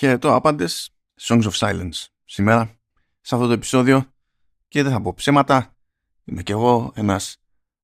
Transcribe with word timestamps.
Χαιρετώ 0.00 0.34
άπαντες 0.34 0.90
Songs 1.20 1.42
of 1.42 1.50
Silence. 1.50 2.06
Σήμερα, 2.24 2.78
σε 3.20 3.34
αυτό 3.34 3.46
το 3.46 3.52
επεισόδιο, 3.52 4.12
και 4.68 4.82
δεν 4.82 4.92
θα 4.92 5.00
πω 5.00 5.14
ψέματα, 5.14 5.74
είμαι 6.24 6.42
κι 6.42 6.52
εγώ 6.52 6.92
ένας 6.94 7.36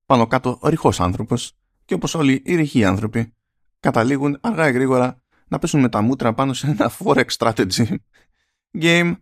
πάνω 0.06 0.26
κάτω 0.26 0.60
ρηχός 0.64 1.00
άνθρωπος 1.00 1.52
και 1.84 1.94
όπως 1.94 2.14
όλοι 2.14 2.42
οι 2.44 2.54
ρηχοί 2.54 2.84
άνθρωποι 2.84 3.34
καταλήγουν 3.80 4.38
αργά 4.40 4.68
ή 4.68 4.72
γρήγορα 4.72 5.22
να 5.48 5.58
πέσουν 5.58 5.80
με 5.80 5.88
τα 5.88 6.00
μούτρα 6.00 6.34
πάνω 6.34 6.52
σε 6.52 6.66
ένα 6.66 6.92
forex 6.98 7.26
strategy 7.36 7.94
game 8.80 9.16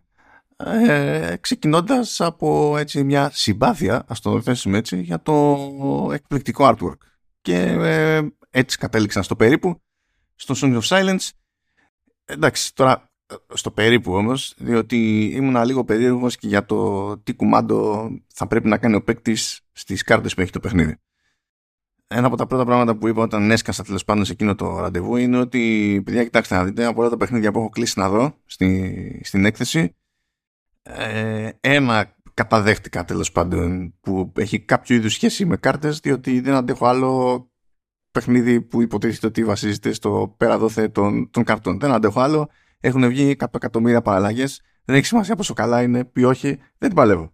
ε, 0.55 1.35
ξεκινώντας 1.41 2.21
από 2.21 2.77
έτσι, 2.77 3.03
μια 3.03 3.29
συμπάθεια, 3.33 4.03
ας 4.07 4.19
το 4.21 4.41
θέσουμε 4.41 4.77
έτσι, 4.77 5.01
για 5.01 5.21
το 5.21 5.57
εκπληκτικό 6.13 6.69
artwork. 6.69 6.97
Και 7.41 7.57
ε, 7.57 8.21
έτσι 8.49 8.77
κατέληξαν 8.77 9.23
στο 9.23 9.35
περίπου 9.35 9.81
στο 10.35 10.55
Songs 10.57 10.81
of 10.81 10.87
Silence 10.87 11.29
εντάξει 12.25 12.75
τώρα 12.75 13.09
στο 13.53 13.71
περίπου 13.71 14.13
όμως 14.13 14.53
διότι 14.57 15.23
ήμουν 15.33 15.63
λίγο 15.63 15.83
περίεργος 15.83 16.37
και 16.37 16.47
για 16.47 16.65
το 16.65 17.17
τι 17.17 17.33
κουμάντο 17.33 18.09
θα 18.33 18.47
πρέπει 18.47 18.67
να 18.67 18.77
κάνει 18.77 18.95
ο 18.95 19.03
παίκτης 19.03 19.61
στις 19.71 20.03
κάρτες 20.03 20.33
που 20.33 20.41
έχει 20.41 20.51
το 20.51 20.59
παιχνίδι. 20.59 20.97
Ένα 22.07 22.27
από 22.27 22.35
τα 22.35 22.47
πρώτα 22.47 22.65
πράγματα 22.65 22.95
που 22.95 23.07
είπα 23.07 23.21
όταν 23.21 23.51
έσκασα 23.51 23.83
τέλος 23.83 24.03
πάντων 24.03 24.25
σε 24.25 24.31
εκείνο 24.31 24.55
το 24.55 24.79
ραντεβού 24.79 25.15
είναι 25.15 25.37
ότι 25.37 26.01
παιδιά 26.05 26.23
κοιτάξτε 26.23 26.55
να 26.55 26.65
δείτε 26.65 26.85
από 26.85 27.01
όλα 27.01 27.09
τα 27.09 27.17
παιχνίδια 27.17 27.51
που 27.51 27.59
έχω 27.59 27.69
κλείσει 27.69 27.99
να 27.99 28.09
δω 28.09 28.37
στη, 28.45 29.21
στην 29.23 29.45
έκθεση 29.45 29.95
ε, 30.81 31.49
ένα 31.59 32.15
καταδέχτηκα 32.33 33.05
τέλος 33.05 33.31
πάντων 33.31 33.95
που 33.99 34.31
έχει 34.35 34.59
κάποιο 34.59 34.95
είδους 34.95 35.13
σχέση 35.13 35.45
με 35.45 35.57
κάρτες 35.57 35.99
διότι 35.99 36.39
δεν 36.39 36.53
αντέχω 36.53 36.85
άλλο 36.85 37.49
παιχνίδι 38.15 38.61
που 38.61 38.81
υποτίθεται 38.81 39.27
ότι 39.27 39.43
βασίζεται 39.43 39.93
στο 39.93 40.35
πέρα 40.37 40.57
δόθε 40.57 40.87
των, 40.87 41.29
των 41.29 41.43
καρτών. 41.43 41.79
Δεν 41.79 41.91
αντέχω 41.91 42.19
άλλο. 42.19 42.49
Έχουν 42.79 43.07
βγει 43.07 43.35
100 43.39 43.45
εκατομμύρια 43.55 44.01
παραλλαγές. 44.01 44.61
Δεν 44.85 44.95
έχει 44.95 45.05
σημασία 45.05 45.35
πόσο 45.35 45.53
καλά 45.53 45.81
είναι, 45.81 46.05
πει 46.05 46.23
όχι, 46.23 46.47
δεν 46.77 46.89
την 46.89 46.93
παλεύω. 46.93 47.33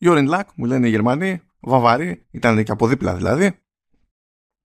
You're 0.00 0.18
in 0.18 0.30
luck, 0.34 0.44
μου 0.54 0.64
λένε 0.64 0.86
οι 0.86 0.90
Γερμανοί, 0.90 1.40
Βαβαροί, 1.60 2.26
ήταν 2.30 2.64
και 2.64 2.72
από 2.72 2.86
δίπλα 2.86 3.14
δηλαδή, 3.14 3.58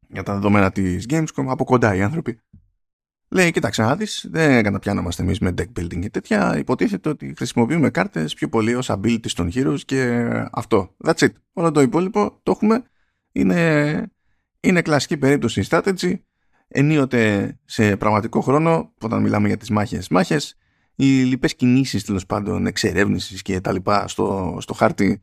για 0.07 0.23
τα 0.23 0.33
δεδομένα 0.33 0.71
της 0.71 1.05
Gamescom, 1.09 1.45
από 1.47 1.63
κοντά 1.63 1.95
οι 1.95 2.01
άνθρωποι. 2.01 2.39
Λέει, 3.29 3.51
κοίταξε 3.51 3.81
να 3.81 3.95
δεις, 3.95 4.27
δεν 4.29 4.63
καταπιάνομαστε 4.63 5.23
εμείς 5.23 5.39
με 5.39 5.53
deck 5.57 5.79
building 5.79 5.99
και 5.99 6.09
τέτοια. 6.09 6.57
Υποτίθεται 6.57 7.09
ότι 7.09 7.33
χρησιμοποιούμε 7.37 7.89
κάρτες 7.89 8.33
πιο 8.33 8.49
πολύ 8.49 8.75
ως 8.75 8.91
ability 8.91 9.31
των 9.35 9.51
heroes 9.53 9.79
και 9.85 10.29
αυτό. 10.51 10.95
That's 11.05 11.19
it. 11.19 11.31
Όλο 11.53 11.71
το 11.71 11.81
υπόλοιπο 11.81 12.39
το 12.43 12.51
έχουμε. 12.51 12.83
Είναι 13.31 14.11
είναι 14.67 14.81
κλασική 14.81 15.17
περίπτωση 15.17 15.67
strategy, 15.69 16.13
ενίοτε 16.67 17.53
σε 17.65 17.97
πραγματικό 17.97 18.41
χρόνο, 18.41 18.93
όταν 19.01 19.21
μιλάμε 19.21 19.47
για 19.47 19.57
τις 19.57 19.69
μάχες 19.69 20.07
μάχες, 20.07 20.57
οι 20.95 21.05
λοιπές 21.05 21.55
κινήσεις 21.55 22.03
τέλος 22.03 22.25
πάντων 22.25 22.65
εξερεύνησης 22.65 23.41
και 23.41 23.61
τα 23.61 23.71
λοιπά 23.71 24.07
στο, 24.07 24.57
στο 24.61 24.73
χάρτη 24.73 25.21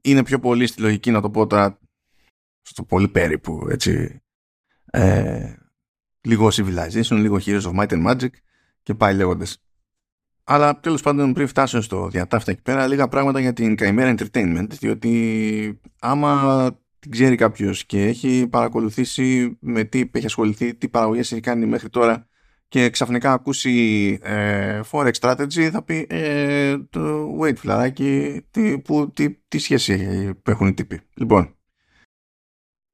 είναι 0.00 0.22
πιο 0.22 0.38
πολύ 0.38 0.66
στη 0.66 0.80
λογική 0.80 1.10
να 1.10 1.20
το 1.20 1.30
πω 1.30 1.46
τώρα 1.46 1.78
στο 2.62 2.82
πολύ 2.82 3.08
περίπου 3.08 3.66
έτσι 3.70 4.22
ε, 4.84 5.54
λίγο 6.20 6.48
civilization, 6.52 7.16
λίγο 7.16 7.38
heroes 7.44 7.62
of 7.62 7.78
might 7.78 7.88
and 7.88 8.06
magic 8.06 8.30
και 8.82 8.94
πάει 8.94 9.14
λέγοντας. 9.14 9.62
Αλλά 10.44 10.80
τέλος 10.80 11.02
πάντων 11.02 11.32
πριν 11.32 11.46
φτάσω 11.46 11.80
στο 11.80 12.08
διατάφτα 12.08 12.50
εκεί 12.50 12.62
πέρα 12.62 12.86
λίγα 12.86 13.08
πράγματα 13.08 13.40
για 13.40 13.52
την 13.52 13.74
Chimera 13.78 14.16
Entertainment 14.16 14.68
διότι 14.68 15.80
άμα 15.98 16.70
την 17.08 17.18
ξέρει 17.18 17.36
κάποιος 17.36 17.84
και 17.86 18.02
έχει 18.02 18.46
παρακολουθήσει 18.50 19.56
με 19.60 19.84
τι 19.84 20.10
έχει 20.12 20.26
ασχοληθεί, 20.26 20.74
τι 20.74 20.88
παραγωγές 20.88 21.32
έχει 21.32 21.40
κάνει 21.40 21.66
μέχρι 21.66 21.88
τώρα 21.88 22.28
και 22.68 22.90
ξαφνικά 22.90 23.32
ακούσει 23.32 24.18
ε, 24.22 24.80
Forex 24.90 25.12
Strategy 25.20 25.68
θα 25.72 25.82
πει 25.82 26.06
ε, 26.08 26.78
το 26.90 27.36
wait 27.40 27.56
φιλαράκι 27.56 28.40
τι, 28.50 28.78
που, 28.78 29.12
τι, 29.12 29.30
τι 29.48 29.58
σχέση 29.58 30.34
έχουν 30.42 30.66
οι 30.66 30.74
τύποι. 30.74 31.00
Λοιπόν, 31.14 31.56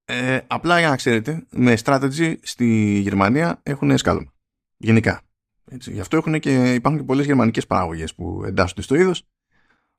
ε, 0.05 0.41
απλά 0.47 0.79
για 0.79 0.89
να 0.89 0.97
ξέρετε, 0.97 1.47
με 1.51 1.75
strategy 1.85 2.35
στη 2.43 2.99
Γερμανία 2.99 3.61
έχουν 3.63 3.99
σκάλωμα. 3.99 4.33
Γενικά. 4.77 5.23
Έτσι. 5.71 5.93
Γι' 5.93 6.01
αυτό 6.01 6.17
έχουν 6.17 6.41
και, 6.41 6.75
υπάρχουν 6.75 7.01
και 7.01 7.07
πολλές 7.07 7.27
γερμανικές 7.27 7.67
παραγωγές 7.67 8.15
που 8.15 8.43
εντάσσονται 8.47 8.83
στο 8.83 8.95
είδος 8.95 9.27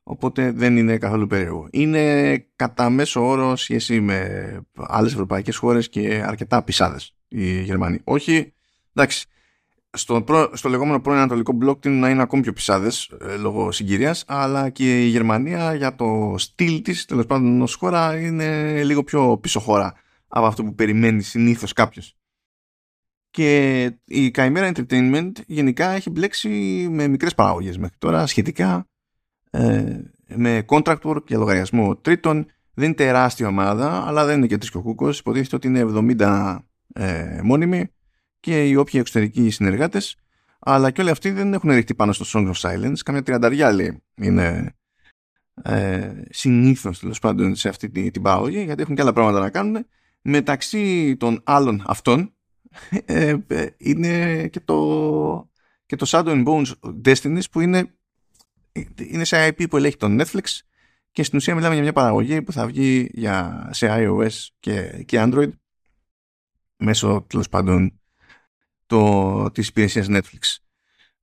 Οπότε 0.08 0.52
δεν 0.52 0.76
είναι 0.76 0.98
καθόλου 0.98 1.26
περίεργο. 1.26 1.68
Είναι 1.70 2.38
κατά 2.56 2.90
μέσο 2.90 3.26
όρο 3.26 3.56
σχέση 3.56 4.00
με 4.00 4.60
άλλες 4.76 5.12
ευρωπαϊκές 5.12 5.56
χώρες 5.56 5.88
και 5.88 6.22
αρκετά 6.26 6.62
πισάδες 6.62 7.14
οι 7.28 7.62
Γερμανοί. 7.62 8.00
Όχι, 8.04 8.52
εντάξει, 8.94 9.26
στο, 9.90 10.22
προ, 10.22 10.50
στο 10.52 10.68
λεγόμενο 10.68 11.00
πρώην 11.00 11.18
Ανατολικό 11.18 11.52
μπλοκ 11.52 11.80
την 11.80 11.98
να 11.98 12.10
είναι 12.10 12.22
ακόμη 12.22 12.42
πιο 12.42 12.52
πισάδες 12.52 13.10
ε, 13.20 13.36
λόγω 13.36 13.72
συγκυρίας, 13.72 14.24
αλλά 14.26 14.70
και 14.70 15.04
η 15.04 15.08
Γερμανία 15.08 15.74
για 15.74 15.94
το 15.94 16.34
στυλ 16.38 16.82
της, 16.82 17.04
τέλος 17.04 17.26
πάντων 17.26 17.62
ως 17.62 17.74
χώρα, 17.74 18.20
είναι 18.20 18.82
λίγο 18.84 19.04
πιο 19.04 19.38
πίσω 19.38 19.60
χώρα 19.60 19.94
από 20.28 20.46
αυτό 20.46 20.64
που 20.64 20.74
περιμένει 20.74 21.22
συνήθως 21.22 21.72
κάποιος. 21.72 22.16
Και 23.30 23.84
η 24.04 24.30
Chimera 24.34 24.74
Entertainment 24.74 25.32
γενικά 25.46 25.90
έχει 25.90 26.10
μπλέξει 26.10 26.48
με 26.90 27.08
μικρές 27.08 27.34
παραγωγές 27.34 27.78
μέχρι 27.78 27.96
τώρα 27.98 28.26
σχετικά 28.26 28.86
ε, 29.50 30.00
με 30.34 30.64
contract 30.66 31.00
work 31.00 31.24
και 31.24 31.36
λογαριασμό 31.36 31.96
τρίτων. 31.96 32.46
Δεν 32.74 32.84
είναι 32.84 32.94
τεράστια 32.94 33.48
ομάδα, 33.48 34.06
αλλά 34.06 34.24
δεν 34.24 34.36
είναι 34.36 34.46
και 34.46 34.58
τρίσκο 34.58 34.82
κούκος. 34.82 35.18
Υποτίθεται 35.18 35.56
ότι 35.56 35.66
είναι 35.66 35.84
70 36.18 36.58
ε, 36.92 37.40
μόνιμοι 37.42 37.88
και 38.40 38.68
οι 38.68 38.76
όποιοι 38.76 39.00
εξωτερικοί 39.00 39.50
συνεργάτες. 39.50 40.16
Αλλά 40.58 40.90
και 40.90 41.00
όλοι 41.00 41.10
αυτοί 41.10 41.30
δεν 41.30 41.52
έχουν 41.52 41.70
ρηχτεί 41.70 41.94
πάνω 41.94 42.12
στο 42.12 42.24
Song 42.28 42.52
of 42.52 42.70
Silence. 42.70 42.98
Καμιά 43.04 43.22
τριανταριά 43.22 43.72
λέει 43.72 44.02
είναι 44.14 44.74
ε, 45.62 46.12
συνήθως 46.30 46.98
τέλος 46.98 47.18
πάντων 47.18 47.54
σε 47.54 47.68
αυτή 47.68 47.90
την, 47.90 48.10
την 48.10 48.22
παραγωγή, 48.22 48.62
γιατί 48.62 48.82
έχουν 48.82 48.94
και 48.94 49.02
άλλα 49.02 49.12
πράγματα 49.12 49.40
να 49.40 49.50
κάνουν. 49.50 49.86
Μεταξύ 50.22 51.16
των 51.16 51.40
άλλων 51.44 51.82
αυτών 51.86 52.34
ε, 53.04 53.36
ε 53.46 53.66
είναι 53.76 54.46
και 54.48 54.60
το, 54.60 55.50
και 55.86 55.96
το 55.96 56.06
Shadow 56.08 56.26
and 56.26 56.44
Bones 56.46 56.72
Destinies 57.04 57.50
που 57.50 57.60
είναι 57.60 57.94
είναι 58.96 59.24
σε 59.24 59.48
IP 59.48 59.68
που 59.70 59.76
ελέγχει 59.76 59.96
τον 59.96 60.20
Netflix 60.20 60.44
και 61.10 61.22
στην 61.22 61.38
ουσία 61.38 61.54
μιλάμε 61.54 61.74
για 61.74 61.82
μια 61.82 61.92
παραγωγή 61.92 62.42
που 62.42 62.52
θα 62.52 62.66
βγει 62.66 63.10
για, 63.12 63.68
σε 63.72 63.86
iOS 63.90 64.46
και, 64.60 65.02
και 65.06 65.18
Android 65.20 65.50
μέσω 66.76 67.24
τέλος 67.28 67.48
πάντων 67.48 68.00
το, 68.86 69.50
της 69.50 69.68
υπηρεσίας 69.68 70.06
Netflix. 70.10 70.56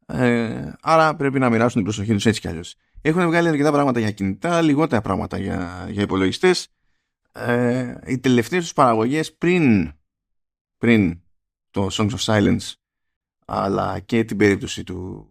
Ε, 0.06 0.72
άρα 0.82 1.16
πρέπει 1.16 1.40
να 1.40 1.50
μοιράσουν 1.50 1.74
την 1.74 1.84
προσοχή 1.84 2.14
τους 2.14 2.26
έτσι 2.26 2.42
κι 2.42 2.48
αλλιώς. 2.48 2.76
Έχουν 3.02 3.26
βγάλει 3.26 3.48
αρκετά 3.48 3.72
πράγματα 3.72 4.00
για 4.00 4.12
κινητά, 4.12 4.62
λιγότερα 4.62 5.02
πράγματα 5.02 5.38
για, 5.38 5.88
για 5.90 6.02
υπολογιστές. 6.02 6.68
Ε, 7.32 7.96
οι 8.06 8.20
τελευταίες 8.20 8.64
τους 8.64 8.74
παραγωγές 8.74 9.34
πριν, 9.34 9.94
πριν 10.78 11.22
το 11.72 11.88
Songs 11.92 12.10
of 12.10 12.20
Silence 12.20 12.74
αλλά 13.46 14.00
και 14.00 14.24
την 14.24 14.38
περίπτωση 14.38 14.84
του, 14.84 15.28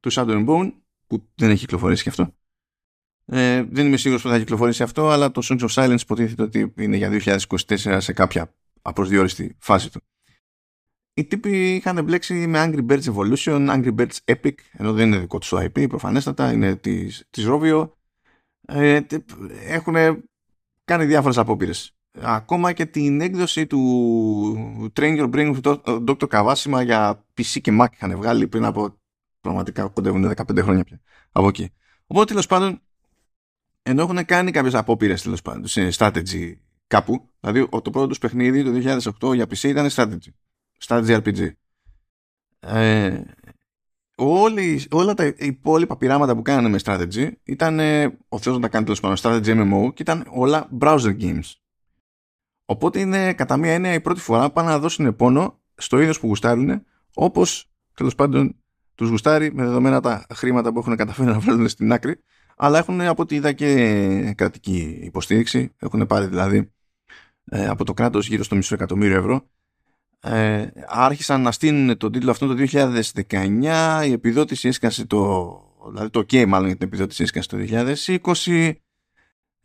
του 0.00 0.12
Shadow 0.12 0.44
and 0.44 0.46
Bone 0.46 0.72
που 1.06 1.28
δεν 1.34 1.50
έχει 1.50 1.60
κυκλοφορήσει 1.60 2.02
και 2.02 2.08
αυτό. 2.08 2.34
Ε, 3.26 3.62
δεν 3.62 3.86
είμαι 3.86 3.96
σίγουρος 3.96 4.22
που 4.22 4.28
θα 4.28 4.38
κυκλοφορήσει 4.38 4.82
αυτό, 4.82 5.08
αλλά 5.08 5.30
το 5.30 5.40
Songs 5.44 5.68
of 5.68 5.68
Silence 5.68 6.00
υποτίθεται 6.00 6.42
ότι 6.42 6.72
είναι 6.78 6.96
για 6.96 7.10
2024 7.24 7.96
σε 7.98 8.12
κάποια 8.12 8.54
απροσδιόριστη 8.82 9.56
φάση 9.58 9.92
του. 9.92 10.00
Οι 11.14 11.24
τύποι 11.24 11.74
είχαν 11.74 12.04
μπλέξει 12.04 12.34
με 12.34 12.64
Angry 12.66 12.86
Birds 12.86 13.14
Evolution, 13.14 13.68
Angry 13.68 13.94
Birds 13.94 14.16
Epic, 14.24 14.54
ενώ 14.72 14.92
δεν 14.92 15.06
είναι 15.06 15.18
δικό 15.18 15.38
τους 15.38 15.48
το 15.48 15.60
IP, 15.60 15.88
προφανέστατα, 15.88 16.52
είναι 16.52 16.76
της, 16.76 17.26
της 17.30 17.46
Rovio. 17.48 17.88
Ε, 18.66 19.00
έχουν 19.66 19.94
κάνει 20.84 21.04
διάφορες 21.04 21.38
απόπειρες. 21.38 21.96
Ακόμα 22.20 22.72
και 22.72 22.86
την 22.86 23.20
έκδοση 23.20 23.66
του 23.66 24.90
Train 24.96 25.18
Your 25.18 25.30
Brain 25.34 25.56
του 25.62 25.82
Dr. 25.84 26.28
Kawashima 26.28 26.84
για 26.84 27.24
PC 27.36 27.60
και 27.60 27.78
Mac 27.80 27.86
είχαν 27.92 28.16
βγάλει 28.16 28.48
πριν 28.48 28.64
από 28.64 28.98
πραγματικά 29.44 29.88
κοντεύουν 29.88 30.32
15 30.36 30.58
χρόνια 30.62 30.84
πια 30.84 31.00
από 31.32 31.48
εκεί. 31.48 31.72
Οπότε 32.06 32.26
τέλος 32.26 32.46
πάντων, 32.46 32.80
ενώ 33.82 34.02
έχουν 34.02 34.24
κάνει 34.24 34.50
κάποιες 34.50 34.74
απόπειρες 34.74 35.22
τέλος 35.22 35.42
πάντων 35.42 35.66
σε 35.66 35.88
strategy 35.96 36.52
κάπου, 36.86 37.28
δηλαδή 37.40 37.68
το 37.68 37.90
πρώτο 37.90 38.06
τους 38.06 38.18
παιχνίδι 38.18 38.64
το 38.64 38.98
2008 39.20 39.34
για 39.34 39.44
PC 39.44 39.62
ήταν 39.62 39.88
strategy. 39.90 40.30
Strategy 40.86 41.22
RPG. 41.22 41.50
Ε, 42.60 43.20
όλοι, 44.14 44.86
όλα 44.90 45.14
τα 45.14 45.34
υπόλοιπα 45.36 45.96
πειράματα 45.96 46.34
που 46.34 46.42
κάνανε 46.42 46.68
με 46.68 46.78
strategy 46.84 47.30
ήταν 47.42 47.78
ο 48.28 48.38
Θεός 48.38 48.56
να 48.56 48.60
τα 48.60 48.68
κάνει 48.68 48.84
τέλος 48.84 49.00
πάντων 49.00 49.16
strategy 49.20 49.46
MMO 49.46 49.94
και 49.94 50.02
ήταν 50.02 50.26
όλα 50.30 50.68
browser 50.80 51.20
games. 51.20 51.52
Οπότε 52.64 53.00
είναι 53.00 53.32
κατά 53.32 53.56
μία 53.56 53.72
έννοια 53.72 53.92
η 53.92 54.00
πρώτη 54.00 54.20
φορά 54.20 54.46
που 54.46 54.52
πάνε 54.52 54.68
να 54.68 54.78
δώσουν 54.78 55.16
πόνο 55.16 55.60
στο 55.74 56.00
είδος 56.00 56.20
που 56.20 56.26
γουστάρουν 56.26 56.84
όπως 57.14 57.70
τέλος 57.94 58.14
πάντων 58.14 58.56
τους 58.94 59.08
γουστάρει 59.08 59.54
με 59.54 59.64
δεδομένα 59.64 60.00
τα 60.00 60.26
χρήματα 60.34 60.72
που 60.72 60.78
έχουν 60.78 60.96
καταφέρει 60.96 61.30
να 61.30 61.38
βάλουν 61.38 61.68
στην 61.68 61.92
άκρη 61.92 62.20
αλλά 62.56 62.78
έχουν 62.78 63.00
από 63.00 63.22
ό,τι 63.22 63.34
είδα 63.34 63.52
και 63.52 64.32
κρατική 64.36 65.00
υποστήριξη. 65.02 65.72
Έχουν 65.78 66.06
πάρει 66.06 66.26
δηλαδή 66.26 66.72
ε, 67.44 67.66
από 67.66 67.84
το 67.84 67.94
κράτος 67.94 68.28
γύρω 68.28 68.42
στο 68.42 68.56
μισό 68.56 68.74
εκατομμύριο 68.74 69.16
ευρώ. 69.16 69.48
Ε, 70.20 70.66
άρχισαν 70.86 71.42
να 71.42 71.52
στείλουν 71.52 71.96
τον 71.96 72.12
τίτλο 72.12 72.30
αυτό 72.30 72.46
το 72.46 72.64
2019 72.72 74.02
η 74.06 74.12
επιδότηση 74.12 74.68
έσκασε 74.68 75.06
το 75.06 75.58
δηλαδή 75.90 76.10
το 76.10 76.20
OK 76.20 76.46
μάλλον 76.46 76.66
για 76.66 76.76
την 76.76 76.86
επιδότηση 76.86 77.22
έσκασε 77.22 77.48
το 77.48 77.56
2020 78.44 78.72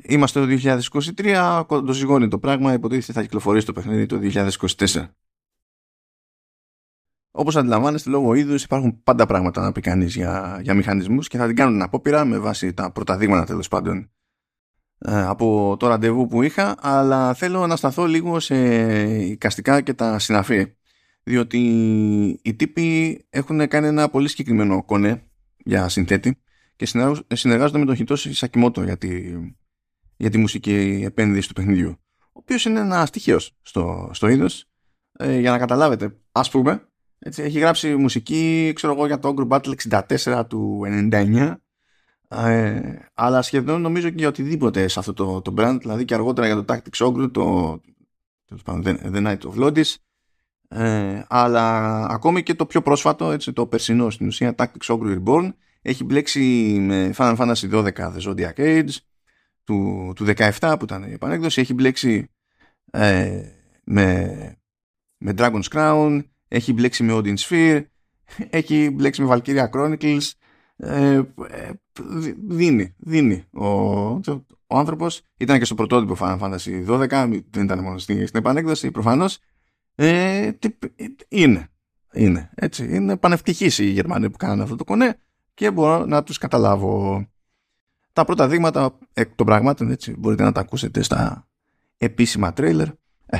είμαστε 0.04 0.40
το 0.40 0.80
2023 1.18 1.64
το 1.68 1.94
ζυγώνει 1.94 2.28
το 2.28 2.40
πράγμα. 2.40 2.74
Υποτίθεται 2.74 3.14
θα 3.14 3.22
κυκλοφορήσει 3.22 3.66
το 3.66 3.74
παιχνίδι 3.74 4.06
το 4.06 4.20
2024 4.22 5.10
όπως 7.39 7.56
αντιλαμβάνεστε 7.56 8.09
λόγω 8.09 8.33
είδους 8.33 8.63
υπάρχουν 8.63 9.03
πάντα 9.03 9.25
πράγματα 9.25 9.62
να 9.62 9.71
πει 9.71 9.81
κανείς 9.81 10.15
για, 10.15 10.59
για 10.62 10.74
μηχανισμούς 10.74 11.27
και 11.27 11.38
θα 11.38 11.47
την 11.47 11.56
κάνουν 11.56 11.74
την 11.74 11.81
απόπειρα 11.81 12.25
με 12.25 12.38
βάση 12.38 12.74
τα 12.74 12.91
πρώτα 12.91 13.18
δείγματα 13.18 13.45
τέλος 13.45 13.68
πάντων 13.68 14.12
ε, 14.97 15.21
από 15.21 15.75
το 15.80 15.88
ραντεβού 15.88 16.27
που 16.27 16.41
είχα. 16.41 16.75
Αλλά 16.80 17.33
θέλω 17.33 17.68
να 17.68 17.75
σταθώ 17.75 18.06
λίγο 18.06 18.39
σε 18.39 18.56
οικαστικά 19.19 19.81
και 19.81 19.94
τα 19.94 20.19
συναφή 20.19 20.75
διότι 21.24 21.59
οι 22.41 22.53
τύποι 22.56 23.19
έχουν 23.30 23.68
κάνει 23.68 23.88
ένα 23.88 24.09
πολύ 24.09 24.27
συγκεκριμένο 24.27 24.83
κονέ 24.83 25.24
για 25.57 25.89
συνθέτη 25.89 26.42
και 26.75 26.85
συνεργάζονται 27.35 27.80
με 27.80 27.85
τον 27.85 27.95
Χιτώση 27.95 28.33
Σακιμότο 28.33 28.83
για 28.83 28.97
τη, 28.97 29.21
για 30.18 30.30
τη 30.30 30.38
μουσική 30.38 31.01
επένδυση 31.06 31.47
του 31.47 31.53
παιχνιδιού 31.53 31.89
ο 32.21 32.31
οποίος 32.31 32.65
είναι 32.65 32.80
ένας 32.80 33.07
στοιχείος 33.07 33.57
στο, 33.62 34.09
στο 34.13 34.27
είδος. 34.27 34.63
Ε, 35.12 35.39
για 35.39 35.51
να 35.51 35.57
καταλάβετε 35.57 36.18
ας 36.31 36.50
πούμε 36.50 36.88
έτσι, 37.19 37.42
έχει 37.42 37.60
γράψει 37.60 37.95
μουσική 37.95 38.71
ξέρω 38.75 38.94
εγώ 38.94 39.06
για 39.06 39.19
το 39.19 39.36
Ogre 39.38 39.48
Battle 39.48 40.01
64 40.18 40.44
του 40.48 40.81
99 41.12 41.56
ε, 42.31 42.95
αλλά 43.13 43.42
σχεδόν 43.42 43.81
νομίζω 43.81 44.10
και 44.10 44.16
για 44.18 44.27
οτιδήποτε 44.27 44.88
σε 44.88 45.00
αυτό 45.00 45.13
το, 45.13 45.42
το 45.42 45.54
brand, 45.57 45.77
δηλαδή 45.80 46.06
και 46.06 46.13
αργότερα 46.13 46.48
για 46.48 46.63
το 46.63 46.74
Tactics 46.74 47.07
Ogre, 47.07 47.31
το, 47.31 47.81
το 48.45 48.81
The 48.83 49.25
Night 49.25 49.39
of 49.39 49.63
Lodis, 49.63 49.95
ε, 50.68 51.24
αλλά 51.27 52.06
ακόμη 52.06 52.44
και 52.44 52.54
το 52.54 52.66
πιο 52.66 52.81
πρόσφατο, 52.81 53.31
έτσι, 53.31 53.54
το 53.54 53.68
περσινό 53.68 54.10
στην 54.10 54.27
ουσία 54.27 54.56
Tactics 54.57 54.95
Ogre 54.95 55.19
Reborn, 55.19 55.50
έχει 55.81 56.04
μπλέξει 56.04 56.39
με 56.81 57.13
Final 57.18 57.36
Fantasy 57.36 57.71
12 57.71 57.92
The 57.94 58.21
Zodiac 58.21 58.56
Age, 58.56 58.95
του, 59.63 60.12
του 60.16 60.25
17 60.38 60.75
που 60.80 60.86
ήταν 60.86 61.04
η 61.04 61.12
επανέκδοση, 61.12 61.62
έχει 61.62 61.74
μπλέξει 61.74 62.30
ε, 62.92 63.42
με, 63.83 64.57
με 65.18 65.33
Dragon's 65.38 65.68
Crown, 65.71 66.24
έχει 66.50 66.74
μπλέξει 66.74 67.04
με 67.04 67.13
Odin 67.16 67.38
Sphere, 67.38 67.84
έχει 68.50 68.90
μπλέξει 68.90 69.22
με 69.22 69.28
Valkyria 69.31 69.69
Chronicles, 69.69 70.31
ε, 70.78 71.13
ε, 71.50 71.72
δίνει, 72.48 72.96
δίνει. 72.98 73.44
Ο, 73.54 73.66
ο 74.68 74.78
άνθρωπος 74.78 75.22
ήταν 75.38 75.60
και 75.60 75.66
στο 75.66 75.75
πρωτότυπο 75.75 76.16
Final 76.19 76.40
Fantasy 76.40 76.88
12 76.88 77.07
δεν 77.50 77.63
ήταν 77.63 77.80
μόνο 77.80 77.98
στην, 77.98 78.28
στην 78.28 78.40
επανέκδοση 78.40 78.92
προφανώς. 78.92 79.40
Ε, 79.96 80.51
είναι 81.28 81.69
είναι 82.13 82.50
έτσι 82.56 82.95
είναι 82.95 83.18
πανευτυχείς 83.18 83.78
οι 83.78 83.90
Γερμανοί 83.90 84.30
που 84.30 84.38
κάνανε 84.38 84.63
αυτό 84.63 84.75
το 84.75 84.84
κονέ 84.84 85.19
και 85.54 85.72
μπορώ 85.72 86.06
να 86.06 86.24
τους 86.24 86.38
καταλάβω. 86.38 87.25
Τα 88.13 88.25
πρώτα 88.25 88.48
δείγματα 88.48 88.98
εκ 89.13 89.36
των 89.36 89.45
πραγμάτων 89.45 89.92
έτσι 89.92 90.16
μπορείτε 90.18 90.44
να 90.44 90.52
τα 90.52 90.60
ακούσετε 90.60 91.02
στα 91.02 91.48
επίσημα 91.98 92.54
τρέιλερ. 92.54 92.88
Ε, 93.25 93.38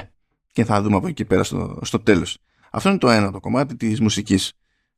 και 0.52 0.66
θα 0.66 0.82
δούμε 0.82 0.96
από 0.96 1.08
εκεί 1.08 1.26
πέρα 1.26 1.44
στο, 1.44 1.80
στο 1.82 2.00
τέλος 2.00 2.38
αυτό 2.72 2.90
είναι 2.90 2.98
το 2.98 3.10
ένα 3.10 3.32
το 3.32 3.40
κομμάτι 3.40 3.76
της 3.76 4.00
μουσικής. 4.00 4.54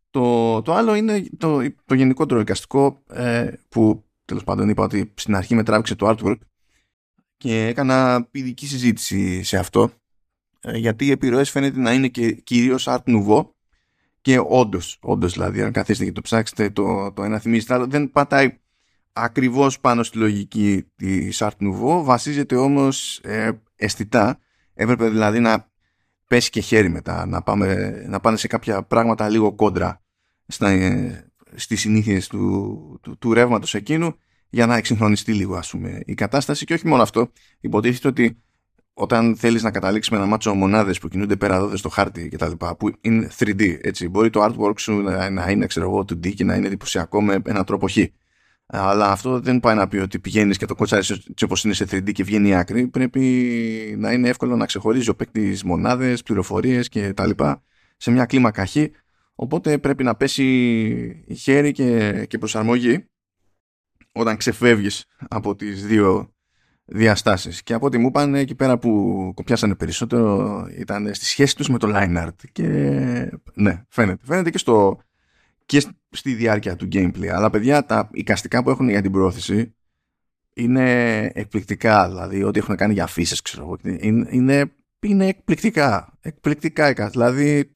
Το, 0.10 0.62
το 0.62 0.74
άλλο 0.74 0.96
είναι 0.96 1.26
το, 1.38 1.60
το 1.86 1.94
γενικότερο 1.96 2.40
εικαστικό 2.40 3.04
ε, 3.10 3.52
που 3.70 4.04
τέλος 4.26 4.44
πάντων 4.44 4.70
είπα 4.70 4.84
ότι 4.84 5.14
στην 5.16 5.36
αρχή 5.36 5.56
με 5.56 5.64
τράβηξε 5.64 5.96
το 5.96 6.10
artwork 6.10 6.38
και 7.38 7.66
έκανα 7.66 8.28
ειδική 8.32 8.68
συζήτηση 8.68 9.44
σε 9.44 9.58
αυτό 9.58 9.92
ε, 10.62 10.78
γιατί 10.78 11.06
οι 11.06 11.12
επιρροές 11.12 11.50
φαίνεται 11.50 11.80
να 11.80 11.94
είναι 11.94 12.08
και 12.08 12.32
κυρίως 12.32 12.86
art 12.90 13.04
nouveau 13.06 13.46
και 14.22 14.40
όντως, 14.48 14.98
όντως 15.02 15.34
δηλαδή 15.34 15.62
αν 15.62 15.72
καθίσετε 15.72 16.06
και 16.06 16.12
το 16.12 16.22
ψάξετε 16.22 16.70
το, 16.70 17.12
το 17.12 17.24
ένα 17.24 17.40
θυμίζει 17.40 17.66
το 17.66 17.74
άλλο 17.74 17.88
δεν 17.88 18.12
πατάει 18.12 18.60
ακριβώς 19.14 19.80
πάνω 19.80 20.04
στη 20.04 20.18
λογική 20.18 20.84
της 20.96 21.44
art 21.44 21.58
nouveau 21.60 22.04
βασίζεται 22.04 22.56
όμως 22.56 23.20
ε, 23.24 23.52
αισθητά. 23.76 24.40
Έπρεπε 24.74 25.10
δηλαδή 25.10 25.40
να 25.40 25.71
πέσει 26.32 26.50
και 26.50 26.62
χέρι 26.62 26.90
μετά 26.90 27.26
να, 27.26 27.42
πάμε, 27.42 27.92
να 28.08 28.20
πάνε 28.20 28.38
σε 28.38 28.48
κάποια 28.48 28.84
πράγματα 28.84 29.30
λίγο 29.30 29.54
κόντρα 29.56 30.02
στα, 30.48 30.70
στις 31.56 31.80
συνήθειες 31.80 32.28
του, 32.28 33.00
του, 33.02 33.18
του 33.18 33.34
ρεύματος 33.34 33.76
εκείνου 33.76 34.16
για 34.50 34.66
να 34.66 34.76
εξυγχρονιστεί 34.76 35.34
λίγο 35.34 35.56
ας 35.56 35.70
πούμε 35.70 36.02
η 36.06 36.14
κατάσταση. 36.14 36.66
Και 36.66 36.74
όχι 36.74 36.88
μόνο 36.88 37.02
αυτό. 37.02 37.32
Υποτίθεται 37.60 38.08
ότι 38.08 38.42
όταν 38.94 39.36
θέλεις 39.36 39.64
να 39.64 39.72
καταλήξεις 39.72 40.12
με 40.12 40.18
ένα 40.18 40.26
μάτσο 40.26 40.54
μονάδες 40.54 41.00
που 41.00 41.08
κινούνται 41.08 41.36
πέρα 41.36 41.56
εδώ 41.56 41.78
στο 41.78 41.90
χάρτη 41.90 42.30
και 42.30 42.38
τα 42.38 42.48
λοιπά 42.48 42.76
που 42.76 42.92
είναι 43.02 43.30
3D 43.38 43.78
έτσι 43.82 44.10
μπορεί 44.10 44.30
το 44.30 44.44
artwork 44.44 44.80
σου 44.80 45.02
να, 45.32 45.50
είναι 45.50 45.66
ξέρω 45.66 45.86
εγώ 45.86 46.00
2D 46.00 46.34
και 46.34 46.44
να 46.44 46.56
είναι 46.56 46.68
εντυπωσιακό 46.68 47.22
με 47.22 47.42
έναν 47.46 47.66
τρόπο 47.66 47.88
χ 47.88 47.98
αλλά 48.74 49.12
αυτό 49.12 49.40
δεν 49.40 49.60
πάει 49.60 49.76
να 49.76 49.88
πει 49.88 49.98
ότι 49.98 50.20
πηγαίνεις 50.20 50.58
και 50.58 50.66
το 50.66 50.76
κότσαρες 50.76 51.10
έτσι 51.10 51.44
όπως 51.44 51.64
είναι 51.64 51.74
σε 51.74 51.84
3D 51.84 52.12
και 52.12 52.24
βγαίνει 52.24 52.50
η 52.50 52.56
άκρη 52.56 52.88
πρέπει 52.88 53.20
να 53.98 54.12
είναι 54.12 54.30
εύκολο 54.30 54.56
να 54.56 54.66
ξεχωρίζει 54.66 55.10
ο 55.10 55.16
παίκτης 55.16 55.64
μονάδες, 55.64 56.24
πληροφορίες 56.24 56.90
και 56.90 57.14
τα 57.14 57.28
λοιπά 57.28 57.64
σε 57.98 58.12
μια 58.12 58.26
κλίμακα 58.26 58.66
χ 58.66 58.76
Οπότε 59.36 59.78
πρέπει 59.78 60.04
να 60.04 60.16
πέσει 60.16 61.26
χέρι 61.36 61.72
και, 61.72 62.26
και 62.30 62.38
προσαρμογή 62.38 63.06
όταν 64.12 64.38
ξεφεύγεις 64.38 65.06
από 65.28 65.56
τις 65.56 65.86
δύο 65.86 66.34
διαστάσεις. 66.86 67.64
Και 67.64 67.74
από 67.74 67.86
ό,τι 67.86 67.98
μου 67.98 68.08
είπαν 68.08 68.36
εκεί 68.36 68.56
πέρα 68.56 68.78
που 68.78 69.32
κοπιάσανε 69.36 69.76
περισσότερο 69.76 70.66
ήταν 70.78 71.14
στη 71.14 71.26
σχέση 71.26 71.56
τους 71.56 71.70
με 71.70 71.78
το 71.78 71.92
line 71.96 72.26
art. 72.26 72.36
Και 72.52 72.68
ναι, 73.54 73.84
φαίνεται. 73.90 74.26
Φαίνεται 74.26 74.50
και, 74.50 74.58
στο, 74.58 75.00
και 75.72 75.94
στη 76.10 76.34
διάρκεια 76.34 76.76
του 76.76 76.88
gameplay. 76.92 77.28
Αλλά 77.28 77.50
παιδιά, 77.50 77.86
τα 77.86 78.10
εικαστικά 78.12 78.64
που 78.64 78.70
έχουν 78.70 78.90
για 78.90 79.02
την 79.02 79.12
πρόθεση 79.12 79.76
είναι 80.54 81.26
εκπληκτικά. 81.34 82.10
Δηλαδή, 82.10 82.44
ό,τι 82.44 82.60
έχουν 82.60 82.76
κάνει 82.76 82.94
για 82.94 83.04
αφήσεις, 83.04 83.42
ξέρω 83.42 83.64
εγώ. 83.64 83.78
Είναι, 83.84 84.28
είναι, 84.32 84.72
είναι 85.00 85.28
εκπληκτικά. 85.28 86.18
Εκπληκτικά. 86.22 87.10
Δηλαδή, 87.10 87.76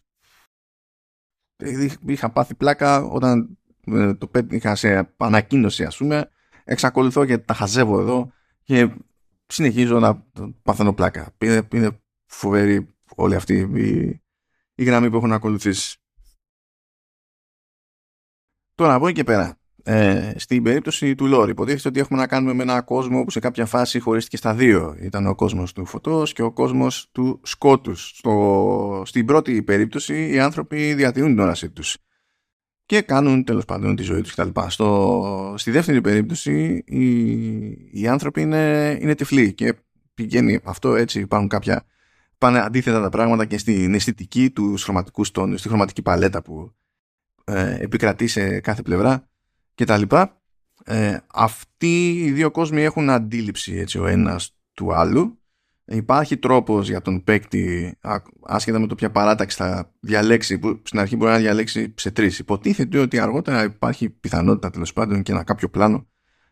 είχα 2.06 2.30
πάθει 2.30 2.56
πλάκα 2.56 3.04
όταν 3.04 3.58
ε, 3.86 4.14
το 4.14 4.28
πέτυχα 4.28 4.76
σε 4.76 5.14
ανακοίνωση 5.18 5.84
ας 5.84 5.98
πούμε 5.98 6.30
εξακολουθώ 6.64 7.26
και 7.26 7.38
τα 7.38 7.54
χαζεύω 7.54 8.00
εδώ 8.00 8.32
και 8.64 8.90
συνεχίζω 9.46 10.00
να 10.00 10.26
παθαίνω 10.64 10.94
πλάκα 10.94 11.36
είναι, 11.42 11.68
είναι 11.74 12.00
φοβερή 12.26 12.96
όλη 13.16 13.36
αυτή 13.36 13.54
η, 13.74 14.22
η 14.76 14.84
γραμμή 14.84 15.10
που 15.10 15.16
έχουν 15.16 15.32
ακολουθήσει 15.32 16.00
τώρα 18.76 18.94
από 18.94 19.08
εκεί 19.08 19.16
και 19.16 19.24
πέρα 19.24 19.58
ε, 19.88 20.34
στην 20.36 20.64
περίπτωση 20.64 21.16
του 21.16 21.26
Λόρ 21.26 21.50
υποτίθεται 21.50 21.88
ότι 21.88 22.00
έχουμε 22.00 22.20
να 22.20 22.28
κάνουμε 22.28 22.54
με 22.54 22.64
ένα 22.64 22.82
κόσμο 22.82 23.24
που 23.24 23.32
σε 23.32 23.40
κάποια 23.40 23.66
φάση 23.66 24.00
χωρίστηκε 24.00 24.38
στα 24.38 24.54
δύο. 24.54 24.96
Ήταν 25.00 25.28
ο 25.28 25.36
κόσμος 25.36 25.74
του 25.74 25.86
φωτός 25.86 26.34
και 26.34 26.42
ο 26.42 26.52
κόσμος 26.52 27.10
του 27.12 27.40
σκότους. 27.44 28.12
Στο, 28.16 29.02
στην 29.06 29.26
πρώτη 29.26 29.64
περίπτωση 29.64 30.30
οι 30.30 30.40
άνθρωποι 30.40 30.94
διατηρούν 30.94 31.30
την 31.30 31.40
όρασή 31.40 31.70
τους 31.70 31.98
και 32.86 33.02
κάνουν 33.02 33.44
τέλος 33.44 33.66
πάντων 33.66 33.96
τη 33.96 34.04
ζωή 34.04 34.22
τους 34.22 34.34
κτλ. 34.36 34.60
Στο, 34.68 35.54
στη 35.58 35.72
δεύτερη 35.72 36.02
περίπτωση 36.02 36.84
οι, 36.88 37.12
οι 37.92 38.08
άνθρωποι 38.08 38.42
είναι, 38.42 38.98
είναι 39.02 39.16
τυφλοί 39.16 39.54
και 39.54 39.74
πηγαίνει 40.14 40.60
αυτό 40.64 40.96
έτσι 40.96 41.20
υπάρχουν 41.20 41.48
κάποια 41.50 41.86
πάνε 42.38 42.60
αντίθετα 42.60 43.02
τα 43.02 43.10
πράγματα 43.10 43.46
και 43.46 43.58
στην 43.58 43.94
αισθητική 43.94 44.50
του 44.50 44.76
χρωματικού 44.78 45.24
τόνους, 45.32 45.60
στη 45.60 45.68
χρωματική 45.68 46.02
παλέτα 46.02 46.42
που 46.42 46.74
ε, 47.46 47.76
επικρατεί 47.80 48.28
σε 48.28 48.60
κάθε 48.60 48.82
πλευρά 48.82 49.28
και 49.74 49.86
τα 49.86 49.98
λοιπά. 49.98 50.42
Ε, 50.84 51.18
αυτοί 51.34 52.12
οι 52.12 52.32
δύο 52.32 52.52
κόσμοι 52.52 52.82
έχουν 52.82 53.10
αντίληψη 53.10 53.76
έτσι, 53.76 54.00
ο 54.00 54.08
ένας 54.08 54.58
του 54.74 54.94
άλλου. 54.94 55.40
Υπάρχει 55.86 56.38
τρόπος 56.38 56.90
για 56.90 57.02
τον 57.02 57.24
παίκτη, 57.24 57.96
άσχετα 58.42 58.80
με 58.80 58.88
το 58.88 58.96
ποια 58.96 59.12
παράταξη 59.12 59.58
θα 59.58 59.92
διαλέξει, 60.00 60.60
που 60.60 60.82
στην 60.84 61.00
αρχή 61.00 61.16
μπορεί 61.16 61.32
να 61.32 61.38
διαλέξει 61.38 61.94
σε 61.98 62.12
τρεις. 62.12 62.40
Υποτίθεται 62.40 62.98
ότι 62.98 63.20
αργότερα 63.20 63.64
υπάρχει 63.64 64.10
πιθανότητα 64.10 64.70
τέλος 64.70 64.94
πάντων 64.94 65.24
και 65.24 65.32
ένα 65.32 65.44
κάποιο 65.44 65.70
πλάνο 65.70 66.08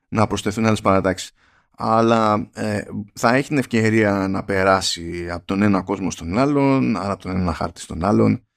να 0.07 0.27
προσθεθούν 0.27 0.65
άλλες 0.65 0.81
παρατάξεις. 0.81 1.31
Αλλά 1.77 2.49
ε, 2.53 2.81
θα 3.13 3.35
έχει 3.35 3.47
την 3.47 3.57
ευκαιρία 3.57 4.27
να 4.29 4.43
περάσει 4.43 5.27
από 5.31 5.45
τον 5.45 5.61
ένα 5.61 5.81
κόσμο 5.81 6.11
στον 6.11 6.37
άλλον, 6.37 6.97
άρα 6.97 7.13
από 7.13 7.23
τον 7.23 7.35
ένα 7.35 7.53
χάρτη 7.53 7.81
στον 7.81 8.05
άλλον. 8.05 8.47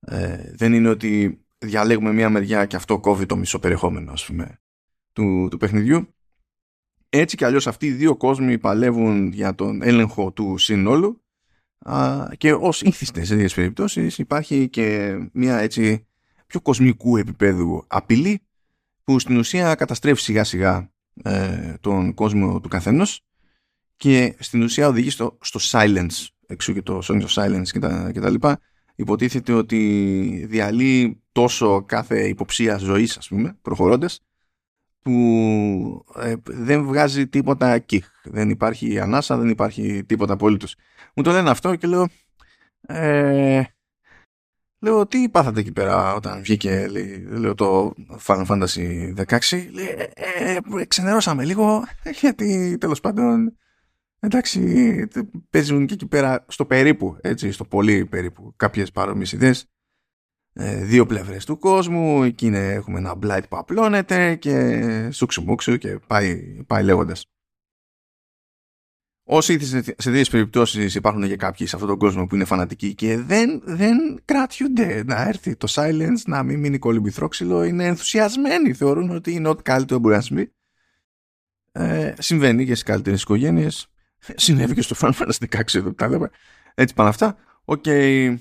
Ε, 0.00 0.52
δεν 0.54 0.72
είναι 0.72 0.88
ότι 0.88 1.43
διαλέγουμε 1.64 2.12
μία 2.12 2.30
μεριά 2.30 2.66
και 2.66 2.76
αυτό 2.76 3.00
κόβει 3.00 3.26
το 3.26 3.36
μισό 3.36 3.58
περιεχόμενο 3.58 4.12
ας 4.12 4.26
πούμε 4.26 4.60
του, 5.12 5.48
του 5.50 5.56
παιχνιδιού. 5.56 6.14
Έτσι 7.08 7.36
κι 7.36 7.44
αλλιώς 7.44 7.66
αυτοί 7.66 7.86
οι 7.86 7.92
δύο 7.92 8.16
κόσμοι 8.16 8.58
παλεύουν 8.58 9.32
για 9.32 9.54
τον 9.54 9.82
έλεγχο 9.82 10.32
του 10.32 10.58
συνόλου. 10.58 11.22
Α, 11.78 12.28
και 12.38 12.52
ως 12.52 12.82
ήθιστες 12.82 13.26
σε 13.26 13.34
δύο 13.34 13.48
περιπτώσεις 13.54 14.18
υπάρχει 14.18 14.68
και 14.68 15.16
μία 15.32 15.58
έτσι 15.58 16.06
πιο 16.46 16.60
κοσμικού 16.60 17.16
επίπεδου 17.16 17.84
απειλή 17.86 18.42
που 19.04 19.18
στην 19.18 19.36
ουσία 19.36 19.74
καταστρέφει 19.74 20.20
σιγά 20.20 20.44
σιγά 20.44 20.92
ε, 21.22 21.74
τον 21.80 22.14
κόσμο 22.14 22.60
του 22.60 22.68
καθενός 22.68 23.20
και 23.96 24.36
στην 24.38 24.62
ουσία 24.62 24.88
οδηγεί 24.88 25.10
στο, 25.10 25.38
στο 25.40 25.60
silence 25.62 26.26
εξού 26.46 26.72
και 26.72 26.82
το 26.82 27.00
Song 27.04 27.22
of 27.22 27.28
Silence 27.28 27.68
και 27.72 27.78
τα, 27.78 28.10
και 28.12 28.20
τα 28.20 28.30
λοιπά 28.30 28.60
υποτίθεται 28.94 29.52
ότι 29.52 30.44
διαλύει 30.48 31.22
τόσο 31.32 31.82
κάθε 31.82 32.28
υποψία 32.28 32.76
ζωής 32.76 33.16
ας 33.16 33.28
πούμε 33.28 33.58
προχωρώντας 33.62 34.20
που 35.00 36.04
ε, 36.20 36.34
δεν 36.44 36.84
βγάζει 36.84 37.26
τίποτα 37.28 37.78
κιχ. 37.78 38.06
Δεν 38.24 38.50
υπάρχει 38.50 39.00
ανάσα, 39.00 39.36
δεν 39.36 39.48
υπάρχει 39.48 40.04
τίποτα 40.04 40.32
απολύτως. 40.32 40.76
Μου 41.14 41.22
το 41.22 41.30
λένε 41.30 41.50
αυτό 41.50 41.76
και 41.76 41.86
λέω 41.86 42.08
ε, 42.86 43.62
λέω 44.78 45.06
τι 45.06 45.28
πάθατε 45.28 45.60
εκεί 45.60 45.72
πέρα 45.72 46.14
όταν 46.14 46.42
βγήκε 46.42 46.86
λέει, 46.88 47.26
λέω, 47.28 47.54
το 47.54 47.94
Final 48.26 48.46
Fantasy 48.46 49.14
16 49.26 49.68
λέει, 49.72 49.86
ε, 50.14 50.58
ε, 50.80 50.84
ξενερώσαμε 50.84 51.44
λίγο 51.44 51.84
γιατί 52.20 52.78
τέλος 52.80 53.00
πάντων 53.00 53.56
εντάξει 54.24 55.08
παίζουν 55.50 55.86
και 55.86 55.94
εκεί 55.94 56.06
πέρα 56.06 56.44
στο 56.48 56.66
περίπου 56.66 57.16
έτσι 57.20 57.52
στο 57.52 57.64
πολύ 57.64 58.06
περίπου 58.06 58.52
κάποιες 58.56 58.90
παρόμοιες 58.90 59.32
ιδέες 59.32 59.66
ε, 60.52 60.84
δύο 60.84 61.06
πλευρές 61.06 61.44
του 61.44 61.58
κόσμου 61.58 62.22
εκεί 62.22 62.46
είναι, 62.46 62.72
έχουμε 62.72 62.98
ένα 62.98 63.18
blight 63.22 63.48
που 63.48 63.56
απλώνεται 63.56 64.34
και 64.34 65.10
σούξου 65.12 65.42
μουξου 65.42 65.76
και 65.76 65.98
πάει, 66.06 66.62
πάει 66.66 66.82
λέγοντας 66.84 67.24
Όσοι 69.26 69.64
σε 69.64 69.82
τέτοιες 69.96 70.30
περιπτώσεις 70.30 70.94
υπάρχουν 70.94 71.26
και 71.26 71.36
κάποιοι 71.36 71.66
σε 71.66 71.74
αυτόν 71.74 71.90
τον 71.90 71.98
κόσμο 71.98 72.26
που 72.26 72.34
είναι 72.34 72.44
φανατικοί 72.44 72.94
και 72.94 73.18
δεν, 73.18 73.62
δεν 73.64 74.20
κρατιούνται 74.24 75.02
να 75.04 75.28
έρθει 75.28 75.56
το 75.56 75.66
Silence, 75.70 76.22
να 76.26 76.42
μην 76.42 76.60
μείνει 76.60 76.78
κολυμπηθρόξυλο, 76.78 77.62
είναι 77.62 77.84
ενθουσιασμένοι. 77.84 78.72
Θεωρούν 78.72 79.10
ότι 79.10 79.32
είναι 79.32 79.48
ό,τι 79.48 79.62
καλύτερο 79.62 80.00
μπορεί 80.00 80.14
να 80.14 80.20
συμβεί. 80.20 80.52
Ε, 81.72 82.12
συμβαίνει 82.18 82.64
και 82.64 82.70
στις 82.70 82.82
καλύτερες 82.82 83.22
οικογένειες. 83.22 83.93
Συνέβη 84.34 84.74
και 84.74 84.82
στο 84.82 84.96
Final 84.98 85.12
Fantasy 85.12 85.58
16 85.58 85.74
εδώ 85.74 85.92
τα 85.92 86.08
λέμε. 86.08 86.30
Έτσι 86.74 86.94
πάνε 86.94 87.08
αυτά. 87.08 87.36
Ok. 87.64 87.82
Okay. 87.86 88.36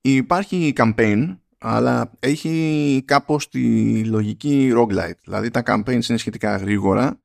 Υπάρχει 0.00 0.72
campaign, 0.76 1.36
αλλά 1.58 2.10
έχει 2.18 3.02
κάπως 3.04 3.48
τη 3.48 4.04
λογική 4.04 4.72
roguelite. 4.76 5.18
Δηλαδή 5.24 5.50
τα 5.50 5.62
campaigns 5.66 6.08
είναι 6.08 6.18
σχετικά 6.18 6.56
γρήγορα 6.56 7.20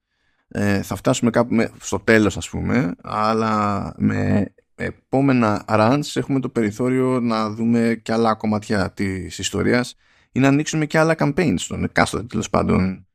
ε, 0.54 0.82
θα 0.82 0.96
φτάσουμε 0.96 1.30
κάπου 1.30 1.56
με, 1.56 1.72
στο 1.82 2.00
τέλος 2.00 2.38
ας 2.38 2.50
πούμε 2.50 2.96
αλλά 3.02 3.94
με 3.98 4.54
επόμενα 4.76 5.66
runs 5.68 6.02
έχουμε 6.14 6.40
το 6.40 6.50
περιθώριο 6.50 7.20
να 7.20 7.50
δούμε 7.50 8.00
και 8.04 8.12
άλλα 8.12 8.34
κομμάτια 8.36 8.92
της 8.92 9.40
ιστορίας 9.40 9.96
ή 10.32 10.40
να 10.40 10.48
ανοίξουμε 10.48 10.86
και 10.86 11.00
άλλα 11.00 11.16
campaigns 11.18 11.56
στον 11.58 11.84
εκάστοτε 11.84 12.24
τέλος 12.24 12.50
πάντων 12.50 13.08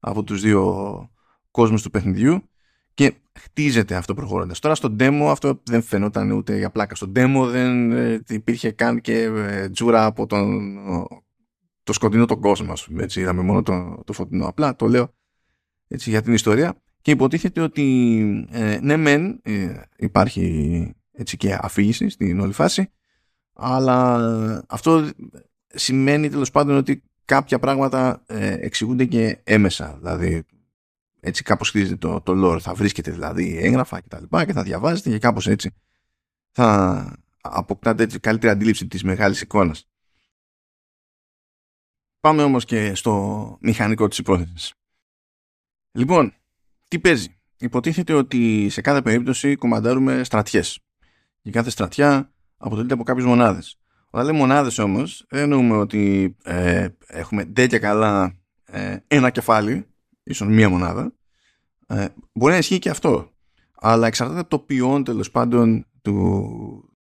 από 0.00 0.22
τους 0.22 0.40
δύο 0.40 1.10
κόσμους 1.50 1.82
του 1.82 1.90
παιχνιδιού 1.90 2.48
και 2.94 3.14
χτίζεται 3.42 3.94
αυτό 3.94 4.14
προχωρώντας. 4.14 4.58
Τώρα 4.58 4.74
στο 4.74 4.96
demo 4.98 5.26
αυτό 5.30 5.62
δεν 5.64 5.82
φαινόταν 5.82 6.30
ούτε 6.30 6.56
για 6.56 6.70
πλάκα. 6.70 6.94
Στο 6.94 7.12
demo 7.16 7.46
δεν 7.50 7.92
ε, 7.92 8.22
υπήρχε 8.28 8.70
καν 8.70 9.00
και 9.00 9.22
ε, 9.22 9.68
τζούρα 9.68 10.04
από 10.04 10.26
τον, 10.26 10.78
το 11.82 11.92
σκοτεινό 11.92 12.24
τον 12.24 12.40
κόσμο. 12.40 12.72
Έτσι, 12.98 13.20
είδαμε 13.20 13.42
μόνο 13.42 13.62
το, 13.62 14.02
το 14.04 14.12
φωτεινό. 14.12 14.46
Απλά 14.46 14.76
το 14.76 14.86
λέω 14.86 15.14
έτσι, 15.88 16.10
για 16.10 16.22
την 16.22 16.32
ιστορία 16.32 16.76
και 17.02 17.10
υποτίθεται 17.10 17.60
ότι 17.60 18.46
ε, 18.50 18.78
ναι 18.82 18.96
μεν 18.96 19.40
ε, 19.42 19.80
υπάρχει 19.96 20.94
έτσι 21.12 21.36
και 21.36 21.58
αφήγηση 21.60 22.08
στην 22.08 22.40
όλη 22.40 22.52
φάση 22.52 22.90
αλλά 23.52 24.64
αυτό 24.68 25.08
σημαίνει 25.66 26.28
τέλος 26.28 26.50
πάντων 26.50 26.76
ότι 26.76 27.02
κάποια 27.24 27.58
πράγματα 27.58 28.22
ε, 28.26 28.56
εξηγούνται 28.60 29.04
και 29.04 29.40
έμεσα 29.44 29.96
δηλαδή 29.98 30.44
έτσι 31.20 31.42
κάπως 31.42 31.68
χτίζεται 31.68 31.96
το, 31.96 32.20
το 32.20 32.32
lore 32.36 32.60
θα 32.60 32.74
βρίσκεται 32.74 33.10
δηλαδή 33.10 33.58
έγγραφα 33.58 34.00
και 34.00 34.08
τα 34.08 34.20
λοιπά 34.20 34.44
και 34.44 34.52
θα 34.52 34.62
διαβάζετε 34.62 35.10
και 35.10 35.18
κάπως 35.18 35.46
έτσι 35.46 35.70
θα 36.50 37.16
αποκτάτε 37.40 38.02
έτσι 38.02 38.20
καλύτερη 38.20 38.52
αντίληψη 38.52 38.86
της 38.86 39.02
μεγάλης 39.04 39.40
εικόνας 39.40 39.84
Πάμε 42.20 42.42
όμως 42.42 42.64
και 42.64 42.94
στο 42.94 43.56
μηχανικό 43.60 44.08
της 44.08 44.18
υπόθεσης. 44.18 44.74
Λοιπόν, 45.92 46.34
τι 46.88 46.98
παίζει; 46.98 47.40
Υποτίθεται 47.62 48.12
ότι 48.12 48.68
σε 48.68 48.80
κάθε 48.80 49.02
περίπτωση 49.02 49.56
κομμαντάρουμε 49.56 50.24
στρατιές. 50.24 50.80
Και 51.42 51.50
κάθε 51.50 51.70
στρατιά 51.70 52.32
αποτελείται 52.56 52.94
από 52.94 53.02
κάποιες 53.02 53.24
μονάδες. 53.26 53.78
Όταν 54.10 54.26
λέμε 54.26 54.38
μονάδες 54.38 54.78
όμως, 54.78 55.24
δεν 55.28 55.42
εννοούμε 55.42 55.76
ότι 55.76 56.36
ε, 56.44 56.88
έχουμε 57.06 57.44
τέτοια 57.44 57.78
καλά 57.78 58.38
ε, 58.64 58.96
ένα 59.06 59.30
κεφάλι, 59.30 59.86
ίσως 60.22 60.48
μία 60.48 60.68
μονάδα. 60.68 61.14
Ε, 61.86 62.06
μπορεί 62.32 62.52
να 62.52 62.58
ισχύει 62.58 62.78
και 62.78 62.90
αυτό. 62.90 63.30
Αλλά 63.74 64.06
εξαρτάται 64.06 64.40
από 64.40 64.50
το 64.50 64.58
ποιόν 64.58 65.04
τέλος 65.04 65.30
πάντων 65.30 65.86
του, 66.02 66.94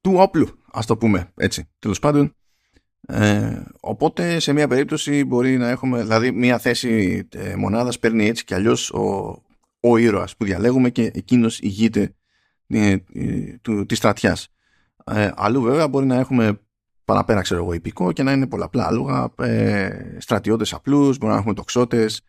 του 0.00 0.12
όπλου, 0.16 0.48
ας 0.72 0.86
το 0.86 0.96
πούμε 0.96 1.32
έτσι. 1.34 1.70
Τέλος 1.78 1.98
πάντων, 1.98 2.34
ε, 3.06 3.62
οπότε 3.80 4.38
σε 4.38 4.52
μια 4.52 4.68
περίπτωση 4.68 5.24
μπορεί 5.24 5.56
να 5.56 5.68
έχουμε, 5.68 6.02
δηλαδή 6.02 6.32
μια 6.32 6.58
θέση 6.58 7.28
ε, 7.32 7.56
μονάδας 7.56 7.98
παίρνει 7.98 8.26
έτσι 8.26 8.44
κι 8.44 8.54
αλλιώς 8.54 8.90
ο, 8.90 9.36
ο 9.80 9.96
ήρωας 9.96 10.36
που 10.36 10.44
διαλέγουμε 10.44 10.90
και 10.90 11.10
εκείνος 11.14 11.60
ηγείται 11.60 12.14
ε, 12.66 12.96
ε, 13.12 13.58
του, 13.62 13.86
της 13.86 13.98
στρατιάς. 13.98 14.48
Ε, 15.04 15.30
αλλού 15.34 15.62
βέβαια 15.62 15.88
μπορεί 15.88 16.06
να 16.06 16.16
έχουμε 16.16 16.60
παραπέρα 17.10 17.40
ξέρω 17.40 17.62
εγώ 17.62 17.72
υπηκό 17.72 18.12
και 18.12 18.22
να 18.22 18.32
είναι 18.32 18.46
πολλαπλά 18.46 18.86
άλογα, 18.86 19.28
ε, 19.38 19.88
στρατιώτες 20.18 20.72
απλούς, 20.72 21.18
μπορεί 21.18 21.32
να 21.32 21.38
έχουμε 21.38 21.54
τοξότες, 21.54 22.22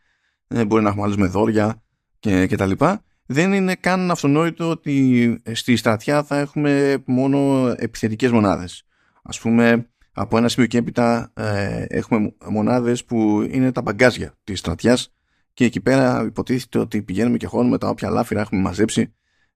ε, 0.48 0.66
μπορεί 0.66 0.84
να 0.84 0.90
έχουμε 0.90 1.04
άλλους 1.04 1.18
με 1.18 1.28
δόρια 1.28 1.82
και, 2.20 2.48
και 2.48 2.56
τα 2.56 2.66
λοιπά. 2.66 3.04
Δεν 3.26 3.54
είναι 3.54 3.76
καν 3.76 4.12
αυτονόητο 4.12 4.70
ότι 4.70 5.42
στη 5.52 5.76
στρατιά 5.76 6.24
θα 6.24 6.38
έχουμε 6.38 7.04
μόνο 7.06 7.68
επιθετικές 7.78 8.32
μονάδες. 8.32 8.84
Ας 9.24 9.40
πούμε 9.40 9.90
από 10.14 10.38
ένα 10.38 10.48
σημείο 10.48 10.68
και 10.68 10.78
έπειτα 10.78 11.32
ε, 11.34 11.86
έχουμε 11.88 12.34
μονάδες 12.50 13.06
που 13.06 13.48
είναι 13.52 13.72
τα 13.72 13.82
μπαγκάζια 13.82 14.34
της 14.44 14.60
στρατιάς 14.60 15.14
και 15.54 15.66
εκεί 15.66 15.82
πέρα 15.82 16.24
υποτίθεται 16.26 16.80
ότι 16.80 17.02
πηγαίνουμε 17.02 17.38
και 17.38 17.46
χώνουμε 17.46 17.78
τα 17.78 17.88
όποια 17.90 18.10
λάφυρα 18.10 18.42
έχουμε 18.42 18.62
μαζέψει 18.62 19.14